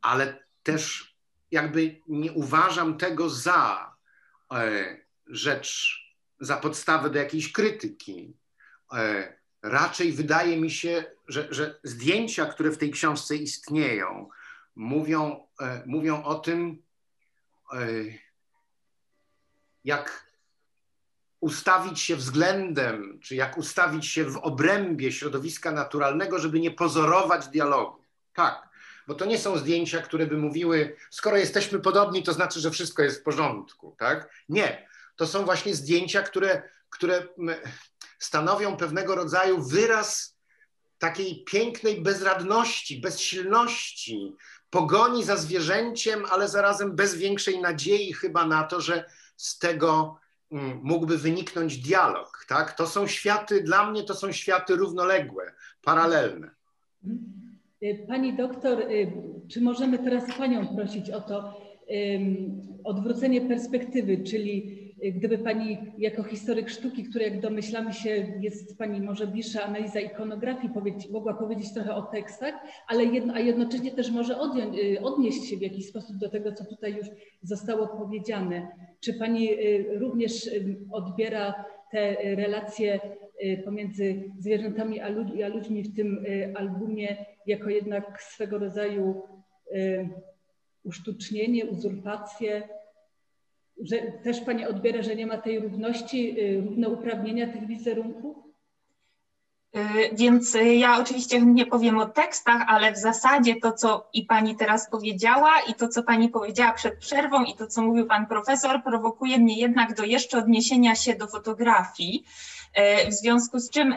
[0.00, 1.14] ale też
[1.50, 3.92] jakby nie uważam tego za
[4.52, 6.00] e, rzecz,
[6.40, 8.36] za podstawę do jakiejś krytyki.
[8.92, 14.28] E, raczej wydaje mi się, że, że zdjęcia, które w tej książce istnieją,
[14.76, 16.82] mówią, e, mówią o tym,
[17.72, 17.78] e,
[19.86, 20.26] jak
[21.40, 28.02] ustawić się względem, czy jak ustawić się w obrębie środowiska naturalnego, żeby nie pozorować dialogu.
[28.34, 28.68] Tak,
[29.06, 33.02] bo to nie są zdjęcia, które by mówiły, skoro jesteśmy podobni, to znaczy, że wszystko
[33.02, 34.30] jest w porządku, tak?
[34.48, 34.88] Nie.
[35.16, 37.26] To są właśnie zdjęcia, które, które
[38.18, 40.36] stanowią pewnego rodzaju wyraz
[40.98, 44.36] takiej pięknej bezradności, bezsilności,
[44.70, 49.04] pogoni za zwierzęciem, ale zarazem bez większej nadziei chyba na to, że
[49.36, 50.18] z tego
[50.52, 52.44] mm, mógłby wyniknąć dialog.
[52.48, 52.76] Tak?
[52.76, 56.50] To są światy, dla mnie to są światy równoległe, paralelne.
[58.08, 59.12] Pani doktor, y,
[59.48, 61.66] czy możemy teraz Panią prosić o to
[62.84, 69.26] odwrócenie perspektywy, czyli Gdyby Pani jako historyk sztuki, który jak domyślamy się jest Pani może
[69.26, 70.72] bliższa analiza ikonografii,
[71.10, 72.54] mogła powiedzieć trochę o tekstach,
[72.88, 76.64] ale jedno, a jednocześnie też może y, odnieść się w jakiś sposób do tego, co
[76.64, 77.06] tutaj już
[77.42, 78.68] zostało powiedziane.
[79.00, 83.00] Czy Pani y, również y, odbiera te relacje
[83.64, 86.24] pomiędzy zwierzętami a ludźmi w tym
[86.54, 89.22] albumie jako jednak swego rodzaju
[90.84, 92.68] usztucznienie, uzurpację,
[93.82, 98.36] że też Pani odbiera, że nie ma tej równości, y, równouprawnienia tych wizerunków?
[99.76, 99.80] Y,
[100.12, 104.90] więc ja oczywiście nie powiem o tekstach, ale w zasadzie to, co i pani teraz
[104.90, 109.38] powiedziała, i to, co pani powiedziała przed przerwą, i to, co mówił pan profesor, prowokuje
[109.38, 112.24] mnie jednak do jeszcze odniesienia się do fotografii.
[112.76, 113.94] E, w związku z czym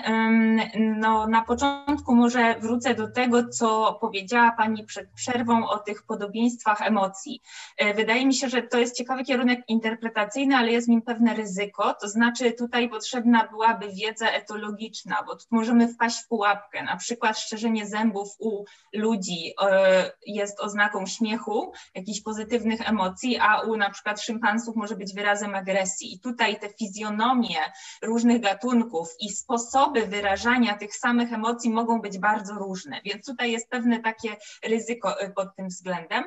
[0.79, 6.81] no, na początku może wrócę do tego, co powiedziała Pani przed przerwą o tych podobieństwach
[6.81, 7.41] emocji.
[7.77, 11.33] E, wydaje mi się, że to jest ciekawy kierunek interpretacyjny, ale jest w nim pewne
[11.33, 16.97] ryzyko, to znaczy tutaj potrzebna byłaby wiedza etologiczna, bo tu możemy wpaść w pułapkę, na
[16.97, 18.63] przykład szczerzenie zębów u
[18.93, 25.13] ludzi e, jest oznaką śmiechu, jakichś pozytywnych emocji, a u na przykład szympansów może być
[25.13, 26.13] wyrazem agresji.
[26.13, 27.57] I tutaj te fizjonomie
[28.03, 33.51] różnych gatunków, gatunków i sposoby wyrażania tych samych emocji mogą być bardzo różne, więc tutaj
[33.51, 36.23] jest pewne takie ryzyko y, pod tym względem.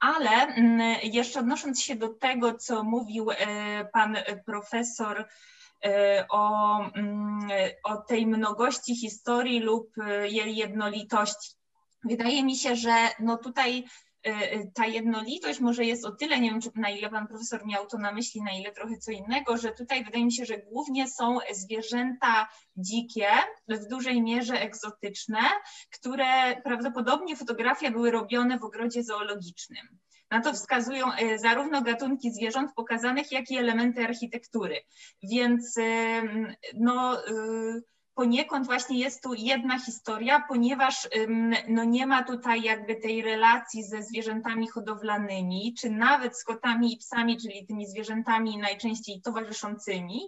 [0.00, 3.36] Ale mm, jeszcze odnosząc się do tego, co mówił y,
[3.92, 4.16] pan
[4.46, 5.88] profesor y,
[6.30, 7.48] o, mm,
[7.84, 9.90] o tej mnogości historii lub
[10.22, 11.50] jej jednolitości.
[12.04, 13.84] Wydaje mi się, że no tutaj
[14.74, 17.98] ta jednolitość może jest o tyle, nie wiem, czy na ile pan profesor miał to
[17.98, 21.38] na myśli, na ile trochę co innego, że tutaj wydaje mi się, że głównie są
[21.52, 23.28] zwierzęta dzikie,
[23.68, 25.40] w dużej mierze egzotyczne,
[25.90, 29.98] które prawdopodobnie fotografie były robione w ogrodzie zoologicznym.
[30.30, 34.80] Na to wskazują e, zarówno gatunki zwierząt pokazanych, jak i elementy architektury.
[35.22, 35.74] Więc
[36.74, 37.18] no,
[38.14, 41.08] poniekąd właśnie jest tu jedna historia, ponieważ
[41.68, 46.96] no nie ma tutaj jakby tej relacji ze zwierzętami hodowlanymi, czy nawet z kotami i
[46.96, 50.20] psami, czyli tymi zwierzętami najczęściej towarzyszącymi,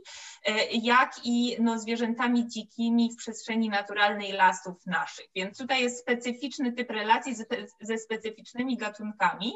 [0.44, 5.26] e, jak i no zwierzętami dzikimi w przestrzeni naturalnej lasów naszych.
[5.34, 7.34] Więc tutaj jest specyficzny typ relacji
[7.80, 9.52] ze, specyficznymi gatunkami.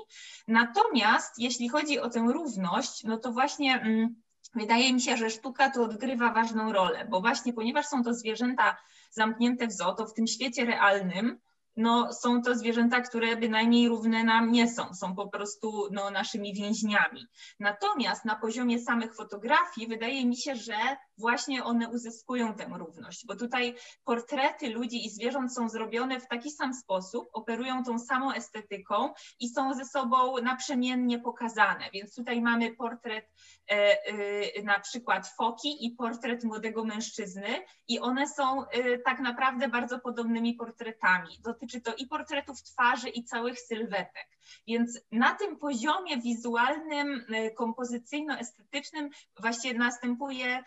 [0.49, 4.23] Natomiast jeśli chodzi o tę równość, no to właśnie mm,
[4.55, 8.77] Wydaje mi się, że sztuka tu odgrywa ważną rolę, bo właśnie ponieważ są to zwierzęta
[9.11, 11.39] zamknięte w zoo, to w tym świecie realnym
[11.77, 16.55] no, są to zwierzęta, które bynajmniej równe nam nie są, są po prostu no, naszymi
[16.55, 17.27] więźniami.
[17.61, 20.75] Natomiast na poziomie samych fotografii wydaje mi się, że
[21.19, 26.51] właśnie one uzyskują tę równość, bo tutaj portrety ludzi i zwierząt są zrobione w taki
[26.51, 31.85] sam sposób, operują tą samą estetyką i są ze sobą naprzemiennie pokazane.
[31.93, 33.25] Więc tutaj mamy portret
[33.71, 33.75] e,
[34.07, 37.49] e, na przykład foki i portret młodego mężczyzny
[37.89, 41.39] i one są e, tak naprawdę bardzo podobnymi portretami.
[41.45, 44.29] Do dotyczy to i portretów twarzy, i całych sylwetek.
[44.67, 47.25] Więc na tym poziomie wizualnym,
[47.57, 50.63] kompozycyjno-estetycznym właśnie następuje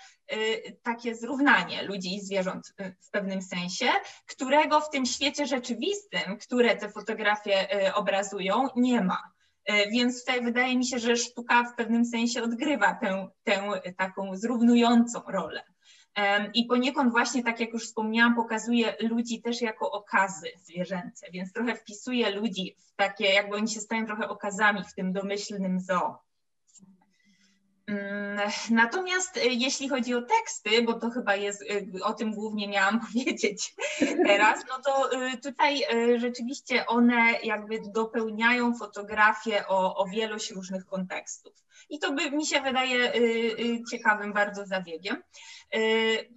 [0.83, 3.85] takie zrównanie ludzi i zwierząt w pewnym sensie,
[4.25, 9.33] którego w tym świecie rzeczywistym, które te fotografie obrazują, nie ma.
[9.91, 15.21] Więc tutaj wydaje mi się, że sztuka w pewnym sensie odgrywa tę, tę taką zrównującą
[15.27, 15.63] rolę.
[16.53, 21.75] I poniekąd właśnie, tak jak już wspomniałam, pokazuje ludzi też jako okazy zwierzęce, więc trochę
[21.75, 26.15] wpisuje ludzi w takie, jakby oni się stają trochę okazami w tym domyślnym zoo.
[27.87, 32.67] Mm, natomiast y, jeśli chodzi o teksty, bo to chyba jest, y, o tym głównie
[32.67, 33.75] miałam powiedzieć
[34.25, 35.83] teraz, no to y, tutaj
[36.17, 41.53] rzeczywiście one jakby dopełniają fotografię o, o wielość różnych kontekstów.
[41.89, 43.11] I to by mi się wydaje
[43.91, 45.23] ciekawym bardzo zabiegiem.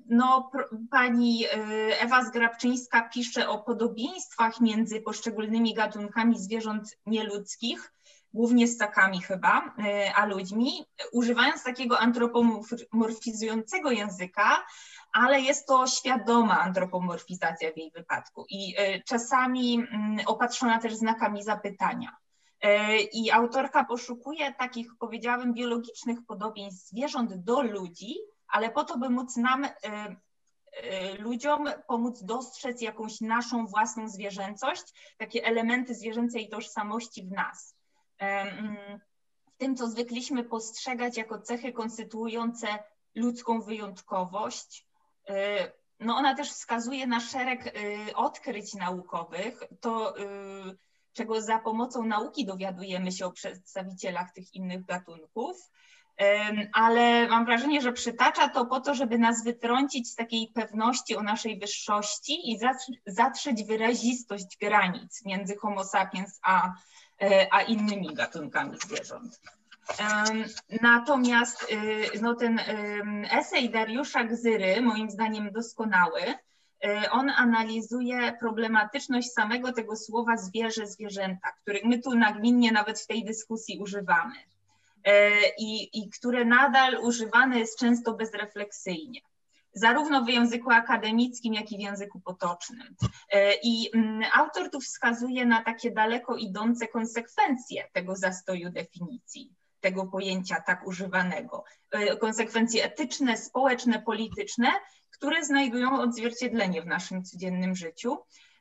[0.08, 0.50] No,
[0.90, 1.44] pani
[2.00, 7.92] Ewa Zgrabczyńska pisze o podobieństwach między poszczególnymi gatunkami zwierząt nieludzkich,
[8.36, 14.66] głównie ssakami chyba, e, a ludźmi, używając takiego antropomorfizującego języka,
[15.12, 21.42] ale jest to świadoma antropomorfizacja w jej wypadku i e, czasami mm, opatrzona też znakami
[21.42, 22.16] zapytania.
[22.60, 28.14] E, I autorka poszukuje takich, powiedziałabym, biologicznych podobieństw zwierząt do ludzi,
[28.48, 29.66] ale po to, by móc nam,
[31.18, 37.75] ludziom, pomóc dostrzec jakąś naszą własną zwierzęcość, takie elementy zwierzęcej tożsamości w nas
[39.46, 42.66] w tym, co zwykliśmy postrzegać jako cechy konstytuujące
[43.16, 44.86] ludzką wyjątkowość.
[45.28, 47.70] E, no ona też wskazuje na szereg e,
[48.14, 50.22] odkryć naukowych, to e,
[51.12, 55.56] czego za pomocą nauki dowiadujemy się o przedstawicielach tych innych gatunków,
[56.72, 61.22] ale mam wrażenie, że przytacza to po to, żeby nas wytrącić z takiej pewności o
[61.22, 62.58] naszej wyższości i
[63.06, 66.72] zatrzeć wyrazistość granic między Homo sapiens a
[67.50, 69.40] a innymi gatunkami zwierząt.
[70.82, 72.60] Natomiast y, no, ten
[73.30, 81.52] esej Dariusza Gzyry, moim zdaniem doskonały, y, on analizuje problematyczność samego tego słowa zwierzę, zwierzęta,
[81.62, 84.34] których my tu nagminnie nawet w tej dyskusji używamy
[85.04, 89.20] e, i, i które nadal używane jest często bezrefleksyjnie
[89.76, 92.96] zarówno w języku akademickim, jak i w języku potocznym.
[93.32, 100.06] E, I mm, autor tu wskazuje na takie daleko idące konsekwencje tego zastoju definicji tego
[100.06, 101.64] pojęcia tak używanego.
[101.90, 104.72] E, konsekwencje etyczne, społeczne, polityczne,
[105.10, 108.18] które znajdują odzwierciedlenie w naszym codziennym życiu.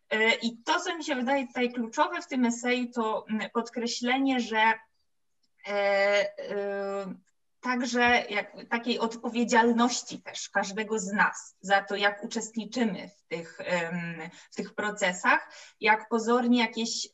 [0.10, 4.40] E, I to, co mi się wydaje tutaj kluczowe w tym eseju, to mm, podkreślenie,
[4.40, 4.74] że
[7.66, 13.58] także jak, takiej odpowiedzialności też każdego z nas za to, jak uczestniczymy w tych,
[14.52, 15.50] w tych procesach,
[15.80, 17.08] jak pozornie jakieś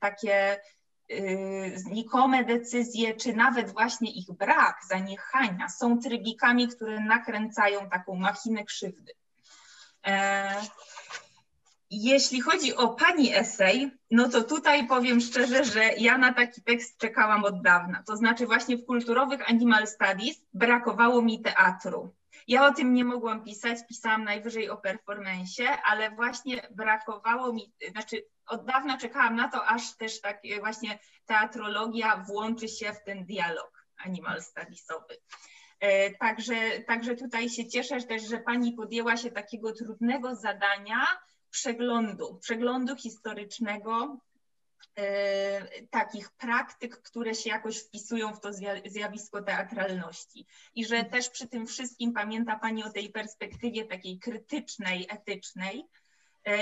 [0.00, 0.60] takie
[1.12, 8.64] y, znikome decyzje, czy nawet właśnie ich brak, zaniechania są trybikami, które nakręcają taką machinę
[8.64, 9.12] krzywdy.
[11.90, 16.62] E, jeśli chodzi o pani esej, no to tutaj powiem szczerze, że ja na taki
[16.62, 18.02] tekst czekałam od dawna.
[18.06, 22.14] To znaczy właśnie w kulturowych Animal Studies brakowało mi teatru.
[22.48, 28.24] Ja o tym nie mogłam pisać, pisałam najwyżej o performensie, ale właśnie brakowało mi, znaczy
[28.46, 33.86] od dawna czekałam na to, aż też tak właśnie teatrologia włączy się w ten dialog
[34.04, 35.16] Animal Studiesowy.
[35.80, 36.54] E, także,
[36.86, 41.06] także tutaj się cieszę też, że pani podjęła się takiego trudnego zadania,
[41.50, 44.18] przeglądu, przeglądu historycznego
[44.96, 48.50] e, takich praktyk, które się jakoś wpisują w to
[48.86, 50.46] zjawisko teatralności.
[50.74, 55.84] I że też przy tym wszystkim pamięta Pani o tej perspektywie takiej krytycznej, etycznej,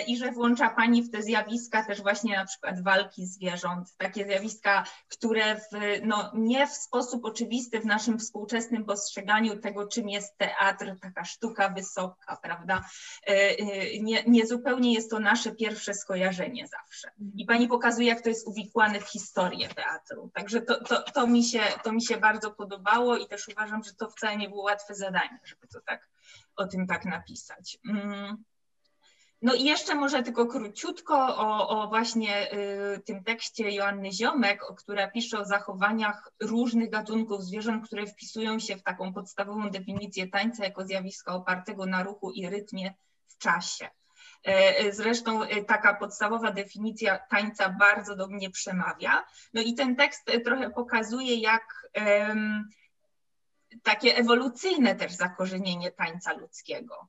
[0.07, 4.85] i że włącza Pani w te zjawiska też właśnie na przykład walki zwierząt, takie zjawiska,
[5.09, 5.69] które w,
[6.03, 11.69] no, nie w sposób oczywisty w naszym współczesnym postrzeganiu tego, czym jest teatr, taka sztuka
[11.69, 12.85] wysoka, prawda,
[13.27, 17.11] e, e, nie, nie zupełnie jest to nasze pierwsze skojarzenie zawsze.
[17.37, 20.31] I Pani pokazuje, jak to jest uwikłane w historię teatru.
[20.35, 23.95] Także to, to, to, mi, się, to mi się bardzo podobało i też uważam, że
[23.95, 26.09] to wcale nie było łatwe zadanie, żeby to tak
[26.57, 27.79] o tym tak napisać.
[27.91, 28.45] Mm.
[29.43, 35.11] No i jeszcze może tylko króciutko o, o właśnie y, tym tekście Joanny Ziomek, która
[35.11, 40.87] pisze o zachowaniach różnych gatunków zwierząt, które wpisują się w taką podstawową definicję tańca jako
[40.87, 42.95] zjawiska opartego na ruchu i rytmie
[43.27, 43.89] w czasie.
[44.47, 49.25] E, e, zresztą e, taka podstawowa definicja tańca bardzo do mnie przemawia.
[49.55, 52.69] No i ten tekst trochę pokazuje, jak um,
[53.83, 57.09] takie ewolucyjne też zakorzenienie tańca ludzkiego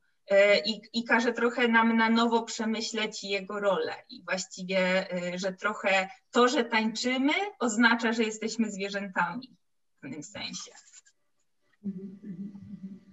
[0.66, 3.94] i, i każe trochę nam na nowo przemyśleć jego rolę.
[4.10, 9.56] I właściwie, że trochę to, że tańczymy, oznacza, że jesteśmy zwierzętami
[9.98, 10.72] w pewnym sensie.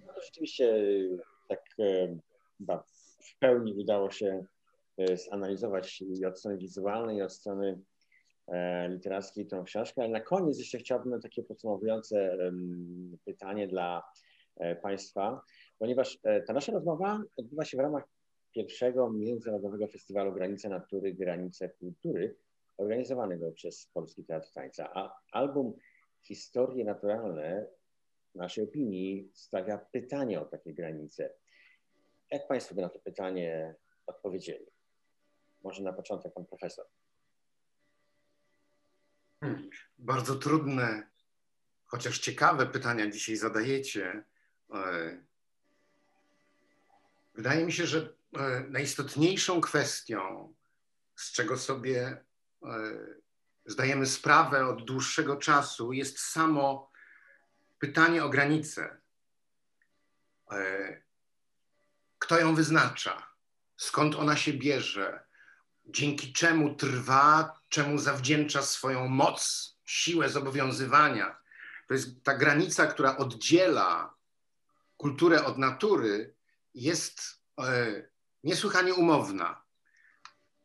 [0.06, 0.74] No rzeczywiście
[1.48, 2.84] tak chyba
[3.20, 4.44] w pełni udało się
[5.30, 7.78] zanalizować i od strony wizualnej, i od strony
[8.48, 12.38] E, literackiej tą książkę, ale na koniec jeszcze chciałbym takie podsumowujące
[13.24, 14.02] pytanie dla
[14.56, 15.42] e, Państwa,
[15.78, 18.04] ponieważ e, ta nasza rozmowa odbywa się w ramach
[18.54, 22.36] pierwszego Międzynarodowego Festiwalu Granice Natury, Granice Kultury,
[22.76, 25.74] organizowanego przez Polski Teatr Tańca, a album
[26.22, 27.66] Historie Naturalne
[28.34, 31.34] w naszej opinii stawia pytanie o takie granice.
[32.30, 33.74] Jak Państwo by na to pytanie
[34.06, 34.66] odpowiedzieli?
[35.62, 36.86] Może na początek Pan Profesor.
[39.98, 41.02] Bardzo trudne,
[41.84, 44.24] chociaż ciekawe pytania dzisiaj zadajecie.
[47.36, 50.54] E, wydaje mi się, że e, najistotniejszą kwestią,
[51.16, 52.24] z czego sobie
[52.62, 52.68] e,
[53.66, 56.90] zdajemy sprawę od dłuższego czasu, jest samo
[57.78, 59.00] pytanie o granicę.
[62.18, 63.30] Kto ją wyznacza?
[63.76, 65.26] Skąd ona się bierze?
[65.88, 71.38] dzięki czemu trwa, czemu zawdzięcza swoją moc, siłę zobowiązywania.
[71.88, 74.14] To jest ta granica, która oddziela
[74.96, 76.34] kulturę od natury,
[76.76, 78.02] jest e,
[78.44, 79.62] niesłychanie umowna.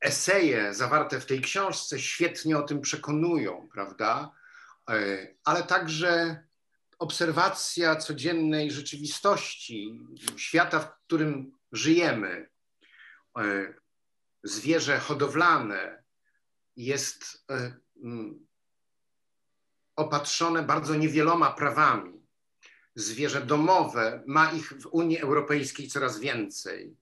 [0.01, 4.31] Eseje zawarte w tej książce świetnie o tym przekonują, prawda?
[4.89, 6.43] E, ale także
[6.99, 9.99] obserwacja codziennej rzeczywistości,
[10.37, 12.49] świata, w którym żyjemy,
[13.37, 13.73] e,
[14.43, 16.03] zwierzę hodowlane
[16.75, 17.45] jest
[19.95, 22.20] opatrzone bardzo niewieloma prawami.
[22.95, 26.95] Zwierzę domowe ma ich w Unii Europejskiej coraz więcej.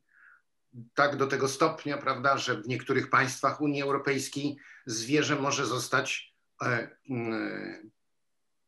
[0.94, 6.98] Tak do tego stopnia, prawda, że w niektórych państwach Unii Europejskiej zwierzę może zostać e,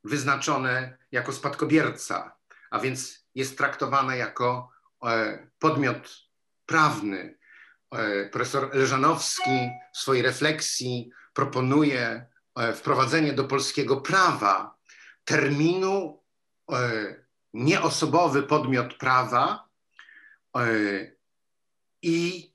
[0.03, 2.35] wyznaczone jako spadkobierca,
[2.71, 4.69] a więc jest traktowane jako
[5.05, 6.09] e, podmiot
[6.65, 7.41] prawny,
[7.91, 12.25] E, profesor Leżanowski w swojej refleksji proponuje
[12.75, 14.75] wprowadzenie do polskiego prawa
[15.25, 16.20] terminu
[17.53, 19.69] nieosobowy podmiot prawa
[22.01, 22.51] i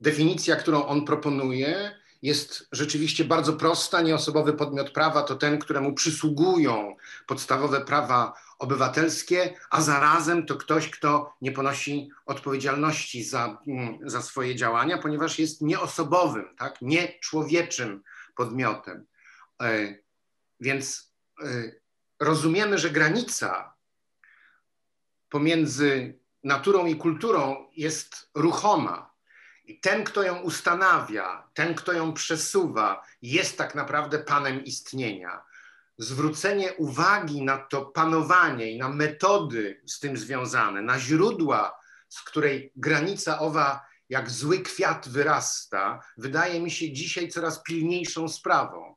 [0.00, 4.02] definicja, którą on proponuje, jest rzeczywiście bardzo prosta.
[4.02, 6.96] Nieosobowy podmiot prawa to ten, któremu przysługują
[7.26, 14.56] podstawowe prawa obywatelskie, a zarazem to ktoś, kto nie ponosi odpowiedzialności za, mm, za swoje
[14.56, 16.82] działania, ponieważ jest nieosobowym, tak?
[16.82, 18.02] nieczłowieczym
[18.36, 19.06] podmiotem.
[19.62, 19.94] E,
[20.60, 21.12] więc
[21.44, 21.72] e,
[22.24, 23.74] rozumiemy, że granica
[25.28, 29.12] pomiędzy naturą i kulturą jest ruchoma.
[29.64, 35.42] I ten, kto ją ustanawia, ten, kto ją przesuwa, jest tak naprawdę panem istnienia
[35.98, 42.72] zwrócenie uwagi na to panowanie i na metody z tym związane, na źródła, z której
[42.76, 48.96] granica owa jak zły kwiat wyrasta, wydaje mi się dzisiaj coraz pilniejszą sprawą.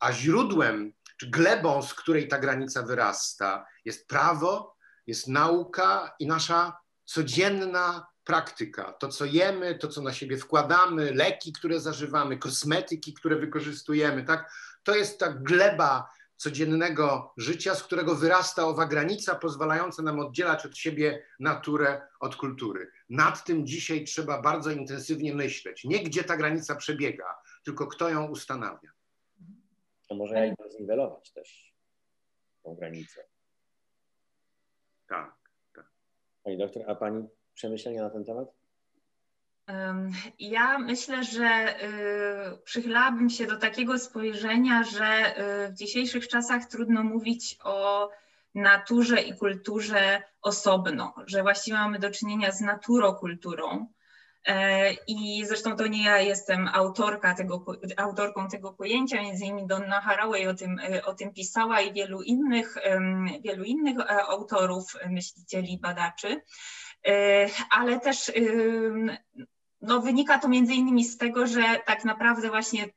[0.00, 0.92] A źródłem
[1.22, 8.92] czy glebą, z której ta granica wyrasta, jest prawo, jest nauka i nasza codzienna praktyka.
[8.92, 14.52] To, co jemy, to, co na siebie wkładamy, leki, które zażywamy, kosmetyki, które wykorzystujemy, tak?
[14.82, 20.76] To jest ta gleba codziennego życia, z którego wyrasta owa granica pozwalająca nam oddzielać od
[20.76, 22.90] siebie naturę od kultury.
[23.08, 25.84] Nad tym dzisiaj trzeba bardzo intensywnie myśleć.
[25.84, 28.90] Nie gdzie ta granica przebiega, tylko kto ją ustanawia.
[30.12, 31.74] To może jakby zniwelować też
[32.62, 33.24] tą granicę.
[35.08, 35.34] Tak,
[35.74, 35.90] tak.
[36.42, 38.48] Pani doktor, a pani przemyślenia na ten temat?
[40.38, 41.76] Ja myślę, że
[42.54, 45.34] y, przychylałabym się do takiego spojrzenia, że
[45.66, 48.10] y, w dzisiejszych czasach trudno mówić o
[48.54, 53.86] naturze i kulturze osobno, że właściwie mamy do czynienia z naturokulturą.
[54.46, 57.64] E, I zresztą to nie ja jestem autorka tego,
[57.96, 62.22] autorką tego pojęcia, między innymi Donna Haraway o tym, y, o tym pisała i wielu
[62.22, 62.76] innych,
[63.44, 66.42] wielu innych e, autorów, myślicieli, badaczy.
[67.06, 68.32] E, ale też
[69.80, 72.88] no, wynika to między innymi z tego, że tak naprawdę właśnie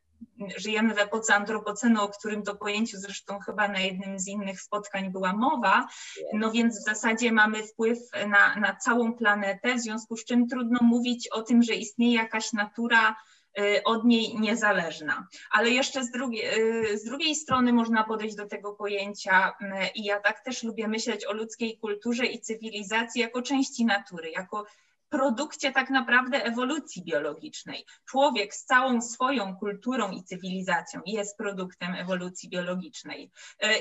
[0.58, 5.12] żyjemy w epoce antropocenu, o którym to pojęciu zresztą chyba na jednym z innych spotkań
[5.12, 5.88] była mowa,
[6.34, 10.80] no więc w zasadzie mamy wpływ na, na całą planetę, w związku z czym trudno
[10.82, 13.16] mówić o tym, że istnieje jakaś natura
[13.60, 15.28] y, od niej niezależna.
[15.52, 16.60] Ale jeszcze z drugiej,
[16.94, 19.54] y, z drugiej strony można podejść do tego pojęcia
[19.96, 24.66] i ja tak też lubię myśleć o ludzkiej kulturze i cywilizacji jako części natury, jako
[25.10, 27.86] produkcie tak naprawdę ewolucji biologicznej.
[28.06, 33.32] Człowiek z całą swoją kulturą i cywilizacją jest produktem ewolucji biologicznej.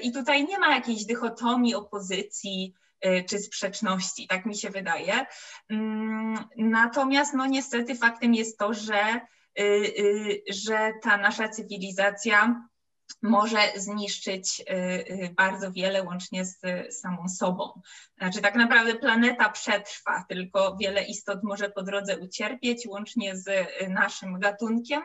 [0.03, 2.75] I tutaj nie ma jakiejś dychotomii, opozycji,
[3.29, 5.27] czy sprzeczności, tak mi się wydaje.
[5.71, 9.21] Mm, natomiast no niestety faktem jest to, że,
[10.51, 12.69] że ta nasza cywilizacja
[13.23, 16.57] może zniszczyć y, y, bardzo wiele łącznie z
[17.01, 17.81] samą sobą.
[18.19, 23.89] Znaczy tak naprawdę planeta przetrwa, tylko wiele istot może po drodze ucierpieć łącznie z y,
[23.89, 25.03] naszym gatunkiem,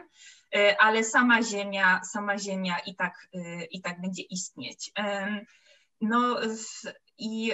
[0.79, 3.29] ale sama Ziemia, sama Ziemia i tak,
[3.71, 4.91] i tak będzie istnieć.
[6.01, 6.37] No
[7.17, 7.51] i,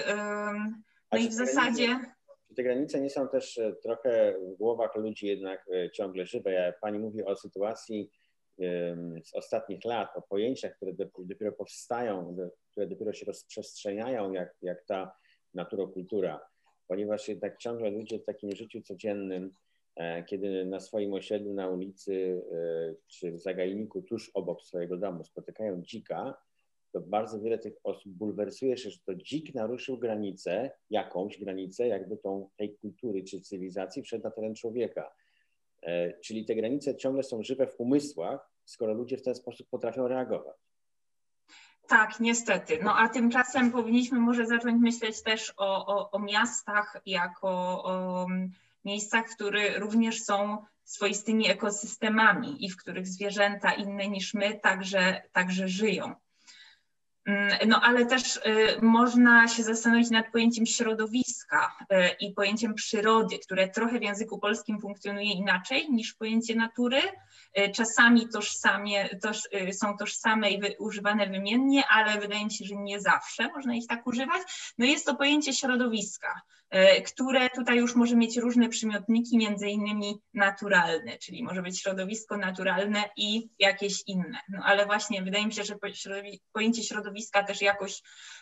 [1.11, 1.99] no i w zasadzie...
[2.55, 6.73] Te granice nie są też e, trochę w głowach ludzi jednak e, ciągle żywe.
[6.81, 8.11] Pani mówi o sytuacji,
[9.23, 12.35] z ostatnich lat, o pojęciach, które dopiero powstają,
[12.71, 15.15] które dopiero się rozprzestrzeniają, jak, jak ta
[15.53, 16.39] naturokultura,
[16.87, 19.53] ponieważ jednak ciągle ludzie w takim życiu codziennym,
[19.95, 25.23] e, kiedy na swoim osiedlu, na ulicy e, czy w zagajniku tuż obok swojego domu
[25.23, 26.37] spotykają dzika,
[26.91, 32.17] to bardzo wiele tych osób bulwersuje się, że to dzik naruszył granicę, jakąś granicę, jakby
[32.17, 35.11] tą tej kultury czy cywilizacji wszedł na teren człowieka.
[35.85, 40.07] E, czyli te granice ciągle są żywe w umysłach, skoro ludzie w ten sposób potrafią
[40.07, 40.57] reagować.
[41.87, 42.79] Tak, niestety.
[42.83, 47.49] No a tymczasem powinniśmy może zacząć myśleć też o, o, o miastach jako
[47.83, 48.27] o
[48.85, 55.67] miejscach, które również są swoistymi ekosystemami i w których zwierzęta inne niż my także, także
[55.67, 56.15] żyją.
[57.25, 58.41] Mm, no ale też y,
[58.81, 64.79] można się zastanowić nad pojęciem środowiska y, i pojęciem przyrody, które trochę w języku polskim
[64.79, 67.01] funkcjonuje inaczej niż pojęcie natury.
[67.59, 72.99] Y, czasami tożsamie, toż, są tożsame i używane wymiennie, ale wydaje mi się, że nie
[72.99, 74.41] zawsze można ich tak używać.
[74.77, 76.41] No jest to pojęcie środowiska.
[76.75, 82.37] E, które tutaj już może mieć różne przymiotniki, między innymi naturalne, czyli może być środowisko
[82.37, 84.39] naturalne i jakieś inne.
[84.49, 85.75] No ale właśnie wydaje mi się, że
[86.51, 88.01] pojęcie środowiska też jakoś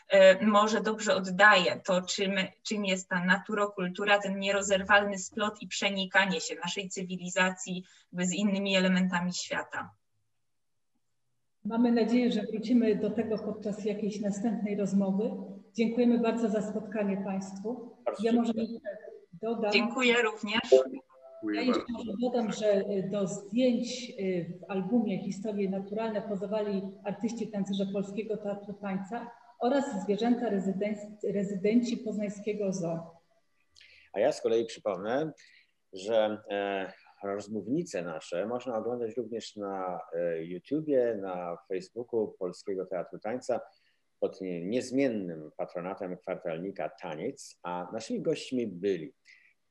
[0.10, 2.32] e, może dobrze oddaje to, czym,
[2.64, 9.34] czym jest ta naturokultura, ten nierozerwalny splot i przenikanie się naszej cywilizacji z innymi elementami
[9.34, 9.90] świata.
[11.66, 15.32] Mamy nadzieję, że wrócimy do tego podczas jakiejś następnej rozmowy.
[15.74, 17.93] Dziękujemy bardzo za spotkanie Państwu.
[18.20, 18.54] Ja może
[19.42, 19.72] dodam.
[19.72, 20.62] Dziękuję również.
[21.54, 27.86] Ja jeszcze może dodam, że do zdjęć y, w albumie Historie Naturalne pozowali artyści tancerze
[27.94, 30.50] Polskiego Teatru Tańca oraz zwierzęta
[31.24, 33.24] rezydenci poznańskiego zoo.
[34.14, 35.32] A ja z kolei przypomnę,
[35.94, 36.94] że e,
[37.24, 43.60] rozmównice nasze można oglądać również na e, YouTubie, na Facebooku Polskiego Teatru Tańca
[44.24, 49.14] pod niezmiennym patronatem kwartalnika Taniec, a naszymi gośćmi byli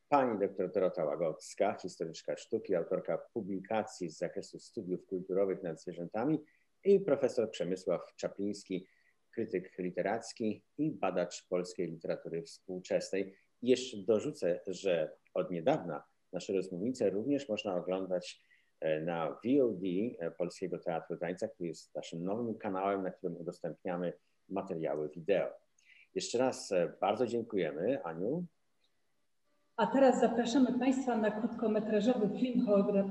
[0.09, 6.45] pani dr Dorota Łagodska, historyczka sztuki, autorka publikacji z zakresu studiów kulturowych nad zwierzętami
[6.85, 8.87] i profesor Przemysław Czapliński,
[9.31, 13.35] krytyk literacki i badacz polskiej literatury współczesnej.
[13.63, 18.41] Jeszcze dorzucę, że od niedawna nasze rozmównice również można oglądać
[18.81, 19.83] e, na VOD
[20.19, 24.13] e, Polskiego Teatru Tańca, który jest naszym nowym kanałem, na którym udostępniamy
[24.49, 25.49] materiały wideo.
[26.15, 28.45] Jeszcze raz e, bardzo dziękujemy, Aniu.
[29.77, 32.67] A teraz zapraszamy Państwa na krótkometrażowy film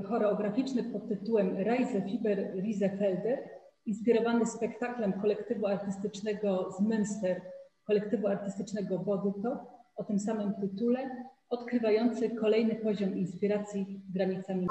[0.08, 3.50] choreograficzny pod tytułem Reise Fiber Riesefelder,
[3.86, 7.42] inspirowany spektaklem kolektywu artystycznego z Münster,
[7.84, 14.68] kolektywu artystycznego Bodyto o tym samym tytule, odkrywający kolejny poziom inspiracji granicami.